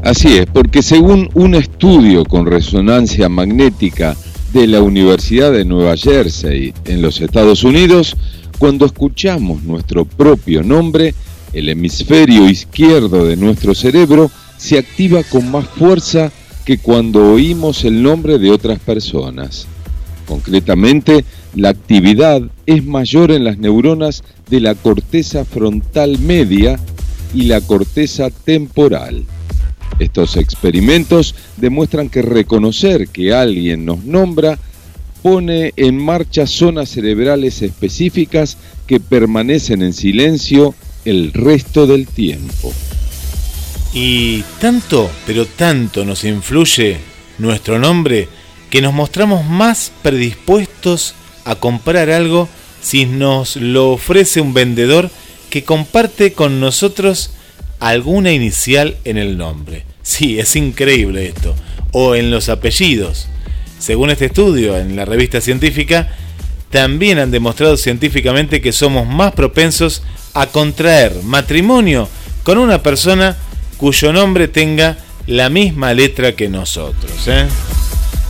Así 0.04 0.40
es, 0.40 0.48
porque 0.52 0.82
según 0.82 1.30
un 1.36 1.54
estudio 1.54 2.26
con 2.26 2.48
resonancia 2.48 3.30
magnética 3.30 4.18
de 4.54 4.68
la 4.68 4.82
Universidad 4.82 5.52
de 5.52 5.66
Nueva 5.66 5.96
Jersey 5.96 6.74
en 6.86 7.02
los 7.02 7.22
Estados 7.22 7.64
Unidos, 7.64 8.16
cuando 8.58 8.86
escuchamos 8.86 9.64
nuestro 9.64 10.06
propio 10.06 10.64
nombre, 10.64 11.14
el 11.54 11.70
hemisferio 11.70 12.50
izquierdo 12.50 13.26
de 13.26 13.36
nuestro 13.36 13.76
cerebro 13.76 14.32
se 14.58 14.78
activa 14.78 15.24
con 15.24 15.50
más 15.52 15.68
fuerza 15.68 16.32
que 16.66 16.78
cuando 16.78 17.32
oímos 17.32 17.86
el 17.86 18.02
nombre 18.02 18.40
de 18.40 18.52
otras 18.52 18.80
personas. 18.80 19.68
Concretamente, 20.28 21.26
la 21.56 21.70
actividad 21.70 22.42
es 22.66 22.86
mayor 22.86 23.32
en 23.32 23.44
las 23.44 23.58
neuronas 23.58 24.24
de 24.50 24.60
la 24.60 24.76
corteza 24.76 25.46
frontal 25.46 26.20
media 26.20 26.80
y 27.34 27.44
la 27.44 27.62
corteza 27.62 28.30
temporal. 28.30 29.24
Estos 30.00 30.38
experimentos 30.38 31.36
demuestran 31.58 32.10
que 32.10 32.22
reconocer 32.22 33.10
que 33.10 33.34
alguien 33.34 33.86
nos 33.86 34.06
nombra 34.06 34.58
pone 35.22 35.74
en 35.76 35.98
marcha 35.98 36.48
zonas 36.48 36.90
cerebrales 36.90 37.62
específicas 37.62 38.58
que 38.88 39.00
permanecen 39.02 39.82
en 39.82 39.94
silencio 39.94 40.74
el 41.06 41.34
resto 41.34 41.86
del 41.86 42.08
tiempo. 42.08 42.74
Y 43.94 44.44
tanto, 44.62 45.10
pero 45.26 45.46
tanto 45.46 46.06
nos 46.06 46.24
influye 46.24 46.98
nuestro 47.38 47.80
nombre 47.80 48.30
que 48.70 48.82
nos 48.82 48.94
mostramos 48.94 49.46
más 49.46 49.92
predispuestos 50.02 51.16
a 51.44 51.56
comprar 51.56 52.10
algo 52.10 52.48
si 52.82 53.06
nos 53.06 53.56
lo 53.56 53.92
ofrece 53.92 54.42
un 54.42 54.54
vendedor 54.54 55.10
que 55.50 55.64
comparte 55.64 56.34
con 56.34 56.60
nosotros 56.60 57.32
alguna 57.80 58.32
inicial 58.32 58.98
en 59.06 59.18
el 59.18 59.38
nombre. 59.38 59.89
Sí, 60.10 60.40
es 60.40 60.56
increíble 60.56 61.28
esto. 61.28 61.56
O 61.92 62.16
en 62.16 62.32
los 62.32 62.50
apellidos. 62.50 63.28
Según 63.78 64.10
este 64.10 64.26
estudio 64.26 64.76
en 64.76 64.96
la 64.96 65.06
revista 65.06 65.40
científica, 65.40 66.10
también 66.72 67.20
han 67.20 67.30
demostrado 67.30 67.78
científicamente 67.78 68.60
que 68.60 68.72
somos 68.72 69.08
más 69.08 69.34
propensos 69.34 70.02
a 70.34 70.48
contraer 70.48 71.14
matrimonio 71.24 72.10
con 72.42 72.58
una 72.58 72.82
persona 72.82 73.38
cuyo 73.78 74.12
nombre 74.12 74.48
tenga 74.48 74.98
la 75.28 75.52
misma 75.52 75.94
letra 75.94 76.36
que 76.36 76.50
nosotros. 76.50 77.28
¿eh? 77.28 77.46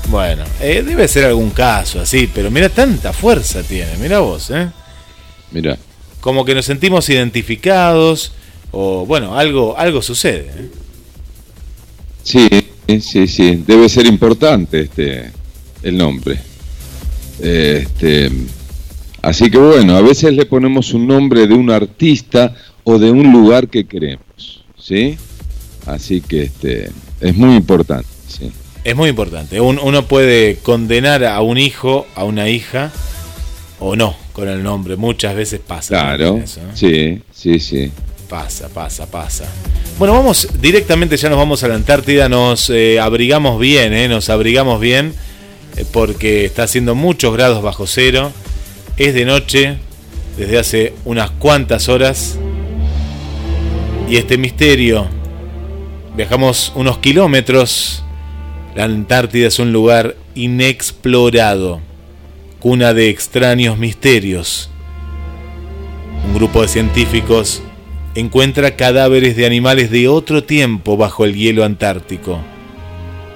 Bueno, 0.10 0.44
eh, 0.60 0.84
debe 0.86 1.08
ser 1.08 1.24
algún 1.24 1.52
caso 1.52 2.02
así, 2.02 2.30
pero 2.32 2.52
mira 2.52 2.68
tanta 2.68 3.14
fuerza 3.14 3.64
tiene, 3.64 3.96
mira 4.02 4.20
vos, 4.20 4.52
¿eh? 4.52 4.70
Mira, 5.52 5.78
Como 6.20 6.44
que 6.44 6.56
nos 6.56 6.66
sentimos 6.66 7.10
identificados 7.10 8.34
o 8.72 9.06
bueno, 9.06 9.38
algo, 9.38 9.78
algo 9.78 10.02
sucede. 10.02 10.52
¿eh? 10.58 10.79
Sí, 12.24 12.48
sí, 13.02 13.28
sí, 13.28 13.64
debe 13.68 13.88
ser 13.90 14.06
importante 14.06 14.82
este 14.82 15.32
el 15.84 15.98
nombre. 15.98 16.38
Este, 17.42 18.30
así 19.22 19.50
que 19.50 19.58
bueno, 19.58 19.96
a 19.96 20.02
veces 20.02 20.34
le 20.34 20.46
ponemos 20.46 20.94
un 20.94 21.08
nombre 21.08 21.48
de 21.48 21.54
un 21.54 21.70
artista 21.72 22.54
o 22.84 22.98
de 23.00 23.12
un 23.12 23.32
lugar 23.32 23.68
que 23.70 23.86
queremos, 23.86 24.64
¿sí? 24.78 25.18
Así 25.86 26.22
que 26.22 26.44
este 26.44 26.92
es 27.22 27.36
muy 27.36 27.56
importante, 27.56 28.08
¿sí? 28.28 28.52
Es 28.84 28.96
muy 28.96 29.10
importante. 29.10 29.60
Un- 29.62 29.80
uno 29.82 30.06
puede 30.08 30.56
condenar 30.58 31.24
a 31.26 31.42
un 31.42 31.58
hijo, 31.58 32.06
a 32.16 32.24
una 32.24 32.50
hija, 32.50 32.92
o 33.80 33.96
no, 33.96 34.16
con 34.34 34.48
el 34.50 34.62
nombre. 34.64 34.96
Muchas 34.98 35.36
veces 35.36 35.60
pasa. 35.66 35.90
Claro, 35.96 36.38
eso, 36.44 36.60
¿eh? 36.62 36.72
sí, 36.74 37.22
sí, 37.32 37.60
sí. 37.60 37.92
Pasa, 38.30 38.70
pasa, 38.70 39.08
pasa. 39.08 39.46
Bueno, 39.98 40.14
vamos 40.14 40.48
directamente, 40.62 41.18
ya 41.18 41.30
nos 41.30 41.40
vamos 41.40 41.64
a 41.64 41.68
la 41.68 41.74
Antártida, 41.74 42.30
nos 42.30 42.70
eh, 42.70 43.00
abrigamos 43.00 43.60
bien, 43.60 43.92
eh, 43.92 44.08
nos 44.08 44.30
abrigamos 44.30 44.80
bien, 44.80 45.16
eh, 45.76 45.84
porque 45.92 46.46
está 46.46 46.64
haciendo 46.64 46.94
muchos 46.94 47.34
grados 47.34 47.64
bajo 47.64 47.88
cero, 47.88 48.32
es 48.98 49.16
de 49.16 49.26
noche, 49.26 49.78
desde 50.38 50.60
hace 50.60 50.94
unas 51.06 51.32
cuantas 51.32 51.90
horas, 51.90 52.38
y 54.08 54.18
este 54.18 54.38
misterio, 54.38 55.08
viajamos 56.16 56.72
unos 56.76 57.00
kilómetros, 57.00 58.04
la 58.76 58.84
Antártida 58.84 59.48
es 59.48 59.58
un 59.58 59.74
lugar 59.74 60.16
inexplorado, 60.36 61.82
cuna 62.60 62.94
de 62.94 63.10
extraños 63.10 63.80
misterios. 63.80 64.70
Un 66.28 66.36
grupo 66.36 66.62
de 66.62 66.68
científicos 66.68 67.64
encuentra 68.16 68.76
cadáveres 68.76 69.36
de 69.36 69.46
animales 69.46 69.92
de 69.92 70.08
otro 70.08 70.44
tiempo 70.44 70.98
bajo 70.98 71.26
el 71.26 71.36
hielo 71.36 71.64
antártico. 71.64 72.40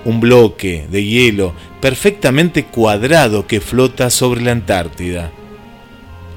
Un 0.05 0.19
bloque 0.19 0.87
de 0.91 1.05
hielo 1.05 1.53
perfectamente 1.79 2.63
cuadrado 2.63 3.45
que 3.45 3.61
flota 3.61 4.09
sobre 4.09 4.41
la 4.41 4.51
Antártida. 4.51 5.31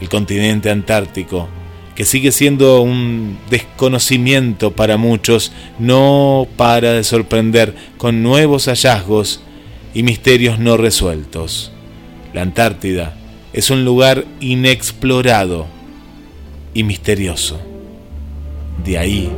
El 0.01 0.09
continente 0.09 0.71
antártico, 0.71 1.49
que 1.95 2.05
sigue 2.05 2.31
siendo 2.31 2.83
un 2.83 3.39
desconocimiento 3.49 4.73
para 4.73 4.97
muchos, 4.99 5.53
no 5.79 6.47
para 6.57 6.93
de 6.93 7.05
sorprender 7.05 7.75
con 7.97 8.23
nuevos 8.23 8.67
hallazgos 8.67 9.41
y 9.95 10.03
misterios 10.03 10.59
no 10.59 10.77
resueltos. 10.77 11.73
La 12.35 12.43
Antártida 12.43 13.17
es 13.53 13.71
un 13.71 13.85
lugar 13.85 14.27
inexplorado 14.41 15.67
y 16.75 16.83
misterioso. 16.83 17.66
De 18.85 18.99
ahí 18.99 19.31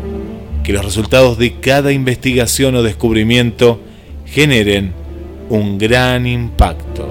que 0.62 0.72
los 0.72 0.84
resultados 0.84 1.38
de 1.38 1.54
cada 1.54 1.92
investigación 1.92 2.74
o 2.74 2.82
descubrimiento 2.82 3.80
generen 4.26 4.92
un 5.48 5.78
gran 5.78 6.26
impacto. 6.26 7.08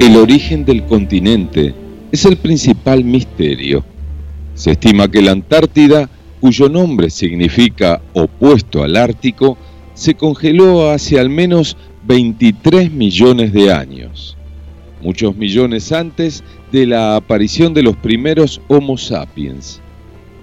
El 0.00 0.16
origen 0.16 0.64
del 0.64 0.86
continente 0.86 1.74
es 2.10 2.24
el 2.24 2.38
principal 2.38 3.04
misterio. 3.04 3.84
Se 4.54 4.70
estima 4.72 5.08
que 5.08 5.20
la 5.20 5.32
Antártida, 5.32 6.08
cuyo 6.40 6.68
nombre 6.68 7.10
significa 7.10 8.00
opuesto 8.14 8.82
al 8.82 8.96
Ártico, 8.96 9.58
se 9.92 10.14
congeló 10.14 10.90
hace 10.90 11.18
al 11.18 11.28
menos 11.28 11.76
23 12.06 12.90
millones 12.90 13.52
de 13.52 13.72
años, 13.72 14.36
muchos 15.02 15.36
millones 15.36 15.92
antes 15.92 16.42
de 16.72 16.86
la 16.86 17.16
aparición 17.16 17.74
de 17.74 17.82
los 17.82 17.96
primeros 17.96 18.60
Homo 18.68 18.96
sapiens, 18.96 19.82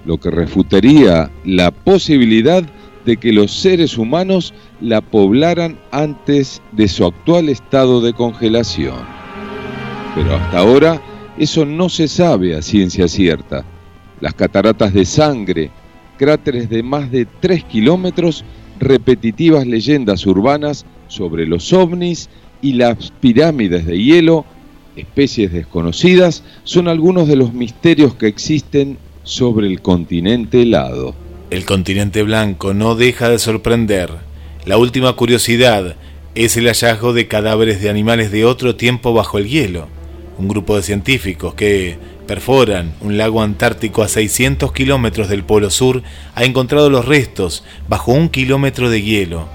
lo 0.05 0.17
que 0.19 0.29
refutaría 0.29 1.31
la 1.43 1.71
posibilidad 1.71 2.63
de 3.05 3.17
que 3.17 3.31
los 3.31 3.51
seres 3.51 3.97
humanos 3.97 4.53
la 4.81 5.01
poblaran 5.01 5.77
antes 5.91 6.61
de 6.71 6.87
su 6.87 7.05
actual 7.05 7.49
estado 7.49 8.01
de 8.01 8.13
congelación. 8.13 9.05
Pero 10.15 10.35
hasta 10.35 10.59
ahora 10.59 11.01
eso 11.37 11.65
no 11.65 11.89
se 11.89 12.07
sabe 12.07 12.55
a 12.55 12.61
ciencia 12.61 13.07
cierta. 13.07 13.65
Las 14.21 14.33
cataratas 14.33 14.93
de 14.93 15.05
sangre, 15.05 15.71
cráteres 16.17 16.69
de 16.69 16.81
más 16.81 17.11
de 17.11 17.25
3 17.25 17.63
kilómetros, 17.65 18.43
repetitivas 18.79 19.67
leyendas 19.67 20.25
urbanas 20.25 20.85
sobre 21.07 21.45
los 21.45 21.71
ovnis 21.73 22.29
y 22.61 22.73
las 22.73 23.11
pirámides 23.19 23.85
de 23.85 24.01
hielo, 24.01 24.45
especies 24.95 25.51
desconocidas, 25.51 26.43
son 26.63 26.87
algunos 26.87 27.27
de 27.27 27.35
los 27.35 27.53
misterios 27.53 28.15
que 28.15 28.27
existen 28.27 28.97
sobre 29.25 29.67
el 29.67 29.81
continente 29.81 30.61
helado. 30.61 31.15
El 31.49 31.65
continente 31.65 32.23
blanco 32.23 32.73
no 32.73 32.95
deja 32.95 33.27
de 33.27 33.39
sorprender. 33.39 34.11
La 34.65 34.77
última 34.77 35.13
curiosidad 35.13 35.95
es 36.35 36.55
el 36.57 36.67
hallazgo 36.67 37.11
de 37.11 37.27
cadáveres 37.27 37.81
de 37.81 37.89
animales 37.89 38.31
de 38.31 38.45
otro 38.45 38.75
tiempo 38.75 39.13
bajo 39.13 39.37
el 39.37 39.49
hielo. 39.49 39.87
Un 40.37 40.47
grupo 40.47 40.75
de 40.75 40.83
científicos 40.83 41.55
que 41.55 41.97
perforan 42.27 42.93
un 43.01 43.17
lago 43.17 43.41
antártico 43.41 44.03
a 44.03 44.07
600 44.07 44.71
kilómetros 44.71 45.27
del 45.27 45.43
Polo 45.43 45.69
Sur 45.69 46.03
ha 46.35 46.43
encontrado 46.43 46.89
los 46.89 47.05
restos 47.05 47.63
bajo 47.87 48.11
un 48.11 48.29
kilómetro 48.29 48.89
de 48.89 49.01
hielo. 49.01 49.47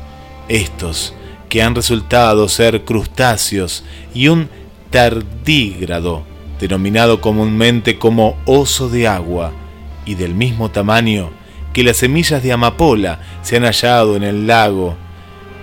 Estos, 0.48 1.14
que 1.48 1.62
han 1.62 1.74
resultado 1.74 2.48
ser 2.48 2.84
crustáceos 2.84 3.84
y 4.14 4.28
un 4.28 4.48
tardígrado, 4.90 6.24
denominado 6.58 7.20
comúnmente 7.20 7.98
como 7.98 8.36
oso 8.46 8.88
de 8.88 9.06
agua, 9.06 9.52
y 10.04 10.14
del 10.14 10.34
mismo 10.34 10.70
tamaño 10.70 11.30
que 11.72 11.84
las 11.84 11.98
semillas 11.98 12.42
de 12.42 12.52
amapola 12.52 13.20
se 13.42 13.56
han 13.56 13.64
hallado 13.64 14.16
en 14.16 14.22
el 14.22 14.46
lago, 14.46 14.96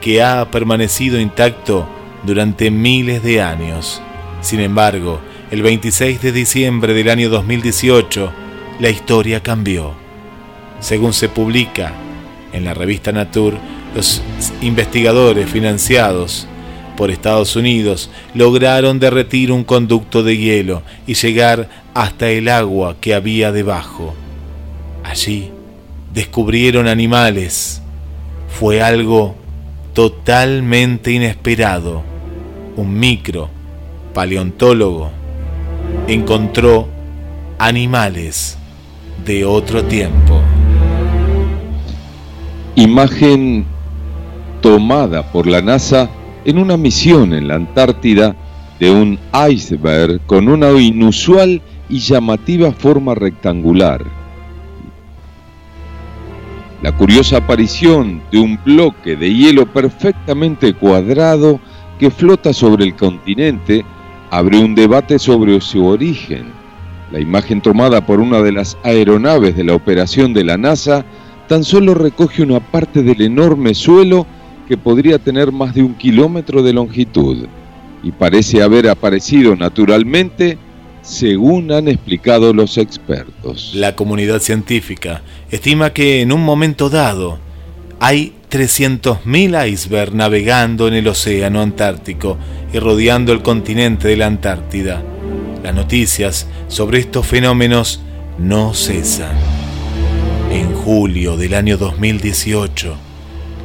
que 0.02 0.24
ha 0.24 0.50
permanecido 0.52 1.20
intacto 1.20 1.88
durante 2.24 2.72
miles 2.72 3.24
de 3.24 3.42
años. 3.42 4.02
Sin 4.42 4.60
embargo, 4.60 5.20
el 5.52 5.62
26 5.62 6.22
de 6.22 6.32
diciembre 6.32 6.94
del 6.94 7.10
año 7.10 7.30
2018, 7.30 8.32
la 8.80 8.90
historia 8.90 9.42
cambió. 9.42 9.94
Según 10.80 11.14
se 11.14 11.30
publica 11.30 11.94
en 12.54 12.64
la 12.64 12.74
revista 12.74 13.12
Nature, 13.12 13.58
los 13.96 14.22
investigadores 14.62 15.50
financiados 15.50 16.48
por 16.96 17.12
Estados 17.12 17.56
Unidos 17.56 18.10
lograron 18.34 19.00
derretir 19.00 19.52
un 19.52 19.64
conducto 19.64 20.24
de 20.24 20.38
hielo 20.38 20.84
y 21.06 21.14
llegar 21.14 21.70
hasta 21.94 22.30
el 22.30 22.50
agua 22.50 22.98
que 23.00 23.14
había 23.14 23.52
debajo. 23.52 24.16
Allí 25.10 25.50
descubrieron 26.14 26.86
animales. 26.88 27.82
Fue 28.50 28.82
algo 28.82 29.36
totalmente 29.94 31.14
inesperado. 31.14 32.04
Un 32.76 33.00
micro 33.00 33.50
paleontólogo 34.14 35.10
encontró 36.10 36.90
animales 37.58 38.58
de 39.26 39.46
otro 39.46 39.86
tiempo. 39.86 40.42
Imagen 42.76 43.66
tomada 44.62 45.32
por 45.32 45.48
la 45.48 45.62
NASA 45.62 46.10
en 46.44 46.58
una 46.58 46.76
misión 46.76 47.34
en 47.34 47.48
la 47.48 47.56
Antártida 47.56 48.36
de 48.78 48.92
un 48.92 49.18
iceberg 49.50 50.20
con 50.26 50.50
una 50.50 50.70
inusual 50.72 51.62
y 51.88 52.00
llamativa 52.00 52.74
forma 52.74 53.16
rectangular. 53.16 54.17
La 56.84 56.92
curiosa 56.92 57.38
aparición 57.38 58.22
de 58.32 58.38
un 58.38 58.60
bloque 58.64 59.16
de 59.16 59.34
hielo 59.34 59.66
perfectamente 59.66 60.74
cuadrado 60.74 61.60
que 61.98 62.12
flota 62.12 62.54
sobre 62.54 62.86
el 62.86 62.96
continente 62.96 63.84
abre 64.30 64.60
un 64.60 64.76
debate 64.76 65.18
sobre 65.18 65.60
su 65.60 65.88
origen. 65.88 66.52
La 67.12 67.20
imagen 67.20 67.62
tomada 67.62 68.06
por 68.06 68.20
una 68.20 68.42
de 68.42 68.52
las 68.52 68.78
aeronaves 68.84 69.56
de 69.56 69.64
la 69.64 69.74
operación 69.74 70.34
de 70.34 70.44
la 70.44 70.58
NASA 70.58 71.04
tan 71.48 71.64
solo 71.64 71.96
recoge 71.96 72.44
una 72.44 72.60
parte 72.60 73.02
del 73.02 73.22
enorme 73.22 73.74
suelo 73.74 74.28
que 74.68 74.78
podría 74.78 75.18
tener 75.18 75.52
más 75.52 75.74
de 75.74 75.82
un 75.82 75.96
kilómetro 75.96 76.62
de 76.62 76.74
longitud 76.74 77.48
y 78.04 78.12
parece 78.12 78.62
haber 78.62 78.88
aparecido 78.88 79.56
naturalmente 79.56 80.60
según 81.08 81.72
han 81.72 81.88
explicado 81.88 82.54
los 82.54 82.78
expertos. 82.78 83.72
La 83.74 83.96
comunidad 83.96 84.40
científica 84.40 85.22
estima 85.50 85.94
que 85.94 86.22
en 86.22 86.34
un 86.34 86.44
momento 86.44 86.90
dado 86.90 87.40
hay 88.00 88.34
300.000 88.52 89.72
icebergs 89.72 90.14
navegando 90.14 90.88
en 90.88 90.94
el 90.96 91.08
océano 91.08 91.62
Antártico 91.62 92.38
y 92.74 92.80
rodeando 92.80 93.32
el 93.32 93.42
continente 93.42 94.10
de 94.10 94.18
la 94.18 94.28
Antártida. 94.28 95.02
Las 95.64 95.74
noticias 95.74 96.48
sobre 96.68 97.00
estos 97.00 97.26
fenómenos 97.26 98.02
no 98.38 98.74
cesan. 98.74 99.36
En 100.52 100.74
julio 100.74 101.38
del 101.38 101.54
año 101.54 101.78
2018, 101.78 102.96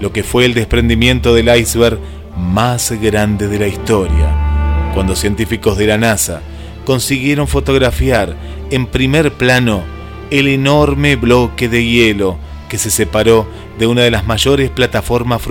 lo 0.00 0.12
que 0.12 0.22
fue 0.22 0.44
el 0.44 0.54
desprendimiento 0.54 1.34
del 1.34 1.54
iceberg 1.56 1.98
más 2.36 2.92
grande 3.00 3.48
de 3.48 3.58
la 3.58 3.66
historia, 3.66 4.90
cuando 4.94 5.16
científicos 5.16 5.76
de 5.76 5.86
la 5.86 5.98
NASA 5.98 6.40
consiguieron 6.84 7.48
fotografiar 7.48 8.36
en 8.70 8.86
primer 8.86 9.32
plano 9.32 9.82
el 10.30 10.48
enorme 10.48 11.16
bloque 11.16 11.68
de 11.68 11.84
hielo 11.84 12.38
que 12.68 12.78
se 12.78 12.90
separó 12.90 13.46
de 13.78 13.86
una 13.86 14.02
de 14.02 14.10
las 14.10 14.26
mayores 14.26 14.70
plataformas 14.70 15.42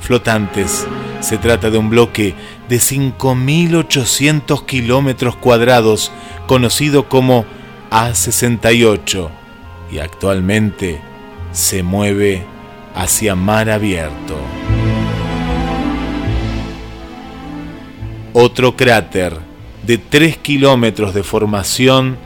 flotantes. 0.00 0.86
Se 1.20 1.36
trata 1.36 1.70
de 1.70 1.76
un 1.76 1.90
bloque 1.90 2.34
de 2.68 2.76
5.800 2.76 4.64
kilómetros 4.64 5.36
cuadrados, 5.36 6.10
conocido 6.46 7.10
como 7.10 7.44
A68, 7.90 9.28
y 9.90 9.98
actualmente 9.98 11.00
se 11.52 11.82
mueve 11.82 12.42
hacia 12.94 13.34
mar 13.34 13.68
abierto. 13.68 14.36
Otro 18.32 18.76
cráter 18.76 19.51
de 19.86 19.98
3 19.98 20.36
kilómetros 20.38 21.14
de 21.14 21.22
formación 21.22 22.16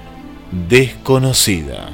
desconocida. 0.68 1.88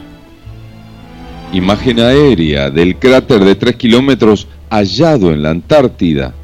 Imagen 1.53 2.01
aérea 2.01 2.71
del 2.71 2.97
cráter 2.97 3.45
de 3.45 3.55
3 3.55 3.77
kilómetros 3.77 4.49
hallado 4.71 5.33
en 5.33 5.43
la 5.43 5.51
Antártida. 5.51 6.35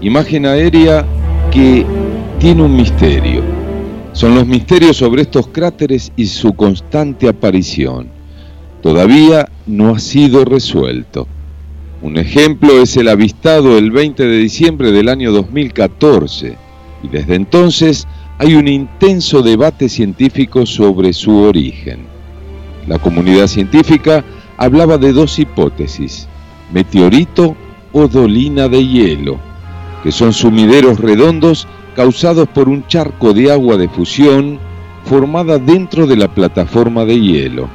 Imagen 0.00 0.46
aérea 0.46 1.04
que 1.50 1.84
tiene 2.38 2.62
un 2.62 2.76
misterio. 2.76 3.42
Son 4.12 4.34
los 4.34 4.46
misterios 4.46 4.96
sobre 4.96 5.22
estos 5.22 5.48
cráteres 5.48 6.12
y 6.16 6.26
su 6.26 6.54
constante 6.54 7.28
aparición. 7.28 8.08
Todavía 8.82 9.48
no 9.66 9.94
ha 9.94 9.98
sido 9.98 10.44
resuelto. 10.44 11.26
Un 12.00 12.16
ejemplo 12.16 12.80
es 12.80 12.96
el 12.96 13.08
avistado 13.08 13.76
el 13.76 13.90
20 13.90 14.22
de 14.22 14.38
diciembre 14.38 14.92
del 14.92 15.08
año 15.08 15.32
2014 15.32 16.56
y 17.02 17.08
desde 17.08 17.34
entonces 17.34 18.06
hay 18.38 18.54
un 18.54 18.68
intenso 18.68 19.42
debate 19.42 19.88
científico 19.88 20.64
sobre 20.64 21.12
su 21.12 21.36
origen. 21.38 22.06
La 22.86 22.98
comunidad 22.98 23.48
científica 23.48 24.24
hablaba 24.56 24.96
de 24.96 25.12
dos 25.12 25.38
hipótesis, 25.40 26.28
meteorito 26.72 27.56
o 27.92 28.06
dolina 28.06 28.68
de 28.68 28.86
hielo, 28.86 29.38
que 30.04 30.12
son 30.12 30.32
sumideros 30.32 31.00
redondos 31.00 31.66
causados 31.96 32.48
por 32.48 32.68
un 32.68 32.86
charco 32.86 33.34
de 33.34 33.50
agua 33.50 33.76
de 33.76 33.88
fusión 33.88 34.60
formada 35.04 35.58
dentro 35.58 36.06
de 36.06 36.16
la 36.16 36.28
plataforma 36.28 37.04
de 37.04 37.20
hielo, 37.20 37.68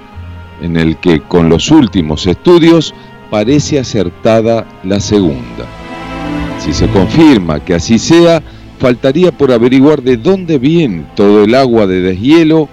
en 0.61 0.77
el 0.77 0.95
que 0.97 1.19
con 1.19 1.49
los 1.49 1.71
últimos 1.71 2.25
estudios 2.25 2.93
parece 3.29 3.79
acertada 3.79 4.65
la 4.83 5.01
segunda. 5.01 5.65
Si 6.59 6.71
se 6.71 6.87
confirma 6.87 7.59
que 7.59 7.73
así 7.73 7.99
sea, 7.99 8.41
faltaría 8.83 9.31
por 9.31 9.53
averiguar 9.53 10.01
de 10.01 10.17
dónde 10.17 10.57
viene 10.57 11.05
todo 11.15 11.45
el 11.45 11.55
agua 11.55 11.87
de 11.87 12.01
deshielo 12.01 12.67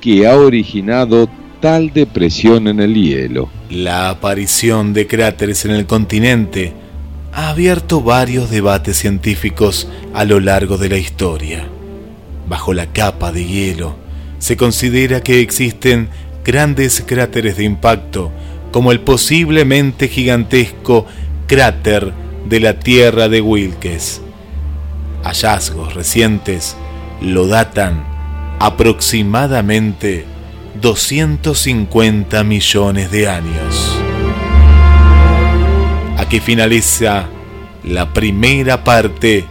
que 0.00 0.26
ha 0.26 0.36
originado 0.36 1.28
tal 1.60 1.92
depresión 1.92 2.66
en 2.66 2.80
el 2.80 2.96
hielo. 2.96 3.48
La 3.70 4.10
aparición 4.10 4.92
de 4.92 5.06
cráteres 5.06 5.64
en 5.64 5.70
el 5.70 5.86
continente 5.86 6.72
ha 7.32 7.50
abierto 7.50 8.00
varios 8.00 8.50
debates 8.50 8.96
científicos 8.96 9.86
a 10.14 10.24
lo 10.24 10.40
largo 10.40 10.78
de 10.78 10.88
la 10.88 10.98
historia. 10.98 11.68
Bajo 12.48 12.74
la 12.74 12.86
capa 12.86 13.30
de 13.30 13.44
hielo 13.44 13.94
se 14.40 14.56
considera 14.56 15.22
que 15.22 15.42
existen 15.42 16.08
grandes 16.44 17.04
cráteres 17.06 17.56
de 17.56 17.62
impacto 17.62 18.32
como 18.72 18.90
el 18.90 18.98
posiblemente 18.98 20.08
gigantesco 20.08 21.06
cráter 21.46 22.12
de 22.48 22.58
la 22.58 22.80
Tierra 22.80 23.28
de 23.28 23.40
Wilkes 23.40 24.22
hallazgos 25.22 25.94
recientes 25.94 26.76
lo 27.20 27.46
datan 27.46 28.04
aproximadamente 28.58 30.24
250 30.80 32.44
millones 32.44 33.10
de 33.10 33.28
años. 33.28 33.98
Aquí 36.18 36.40
finaliza 36.40 37.26
la 37.84 38.12
primera 38.12 38.84
parte 38.84 39.44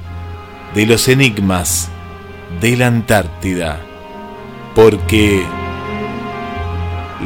de 0.74 0.86
los 0.86 1.08
enigmas 1.08 1.90
de 2.62 2.78
la 2.78 2.88
Antártida, 2.88 3.82
porque 4.76 5.44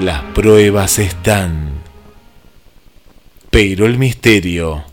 las 0.02 0.22
pruebas 0.34 1.00
están, 1.00 1.70
pero 3.50 3.86
el 3.86 3.98
misterio 3.98 4.84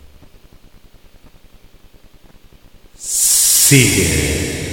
sigue. 3.73 4.72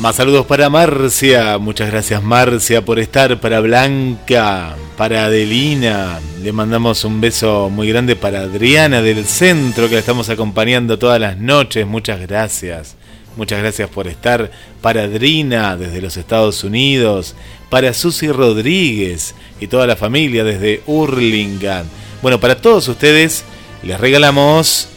Más 0.00 0.16
saludos 0.16 0.46
para 0.46 0.70
Marcia, 0.70 1.58
muchas 1.58 1.90
gracias 1.90 2.22
Marcia 2.22 2.82
por 2.82 2.98
estar, 2.98 3.38
para 3.38 3.60
Blanca, 3.60 4.74
para 4.96 5.26
Adelina, 5.26 6.18
le 6.42 6.52
mandamos 6.52 7.04
un 7.04 7.20
beso 7.20 7.68
muy 7.68 7.86
grande 7.90 8.16
para 8.16 8.40
Adriana 8.40 9.02
del 9.02 9.26
centro 9.26 9.88
que 9.90 9.96
la 9.96 10.00
estamos 10.00 10.30
acompañando 10.30 10.98
todas 10.98 11.20
las 11.20 11.36
noches, 11.36 11.86
muchas 11.86 12.18
gracias, 12.18 12.96
muchas 13.36 13.58
gracias 13.58 13.90
por 13.90 14.08
estar, 14.08 14.50
para 14.80 15.02
Adrina 15.02 15.76
desde 15.76 16.00
los 16.00 16.16
Estados 16.16 16.64
Unidos, 16.64 17.34
para 17.68 17.92
Susi 17.92 18.32
Rodríguez 18.32 19.34
y 19.60 19.66
toda 19.66 19.86
la 19.86 19.96
familia 19.96 20.44
desde 20.44 20.80
Hurlingham. 20.86 21.84
Bueno, 22.22 22.40
para 22.40 22.56
todos 22.56 22.88
ustedes 22.88 23.44
les 23.82 24.00
regalamos 24.00 24.88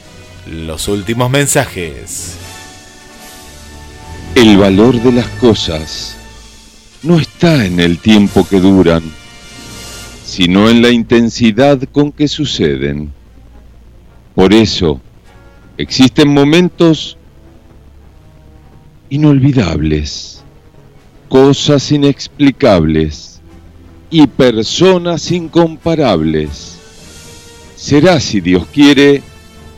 los 0.47 0.87
últimos 0.87 1.29
mensajes. 1.29 2.37
El 4.35 4.57
valor 4.57 4.99
de 4.99 5.11
las 5.11 5.27
cosas 5.27 6.17
no 7.03 7.19
está 7.19 7.65
en 7.65 7.79
el 7.79 7.99
tiempo 7.99 8.47
que 8.47 8.59
duran, 8.59 9.03
sino 10.25 10.69
en 10.69 10.81
la 10.81 10.89
intensidad 10.89 11.79
con 11.91 12.11
que 12.11 12.27
suceden. 12.27 13.13
Por 14.33 14.51
eso, 14.51 14.99
existen 15.77 16.29
momentos 16.29 17.15
inolvidables, 19.11 20.43
cosas 21.29 21.91
inexplicables 21.91 23.39
y 24.09 24.25
personas 24.25 25.31
incomparables. 25.31 26.79
Será, 27.75 28.19
si 28.19 28.41
Dios 28.41 28.65
quiere, 28.73 29.21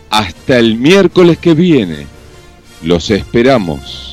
hasta 0.10 0.58
el 0.58 0.78
miércoles 0.78 1.38
que 1.40 1.54
viene. 1.54 2.08
Los 2.82 3.12
esperamos. 3.12 4.05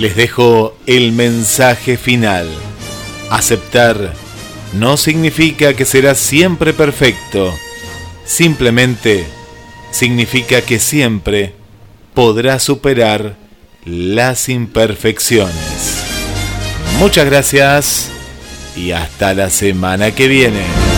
Les 0.00 0.16
dejo 0.16 0.74
el 0.86 1.12
mensaje 1.12 1.98
final. 1.98 2.48
Aceptar 3.28 4.14
no 4.72 4.96
significa 4.96 5.74
que 5.74 5.84
será 5.84 6.14
siempre 6.14 6.72
perfecto. 6.72 7.54
Simplemente 8.24 9.26
significa 9.90 10.62
que 10.62 10.78
siempre 10.78 11.52
podrá 12.14 12.58
superar 12.60 13.36
las 13.84 14.48
imperfecciones. 14.48 16.02
Muchas 16.98 17.26
gracias 17.26 18.10
y 18.74 18.92
hasta 18.92 19.34
la 19.34 19.50
semana 19.50 20.14
que 20.14 20.28
viene. 20.28 20.89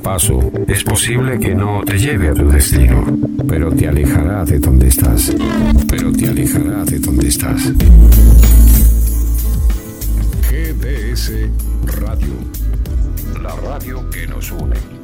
Paso 0.00 0.52
es 0.66 0.84
posible 0.84 1.38
que 1.38 1.54
no 1.54 1.82
te 1.84 1.98
lleve 1.98 2.28
a 2.28 2.34
tu 2.34 2.48
destino, 2.48 3.04
pero 3.46 3.70
te 3.72 3.88
alejará 3.88 4.44
de 4.44 4.58
donde 4.58 4.88
estás. 4.88 5.34
Pero 5.88 6.12
te 6.12 6.28
alejará 6.28 6.84
de 6.84 6.98
donde 6.98 7.28
estás. 7.28 7.72
GDS 10.50 11.32
Radio. 11.86 12.34
La 13.42 13.54
radio 13.56 14.08
que 14.10 14.26
nos 14.26 14.50
une. 14.52 14.99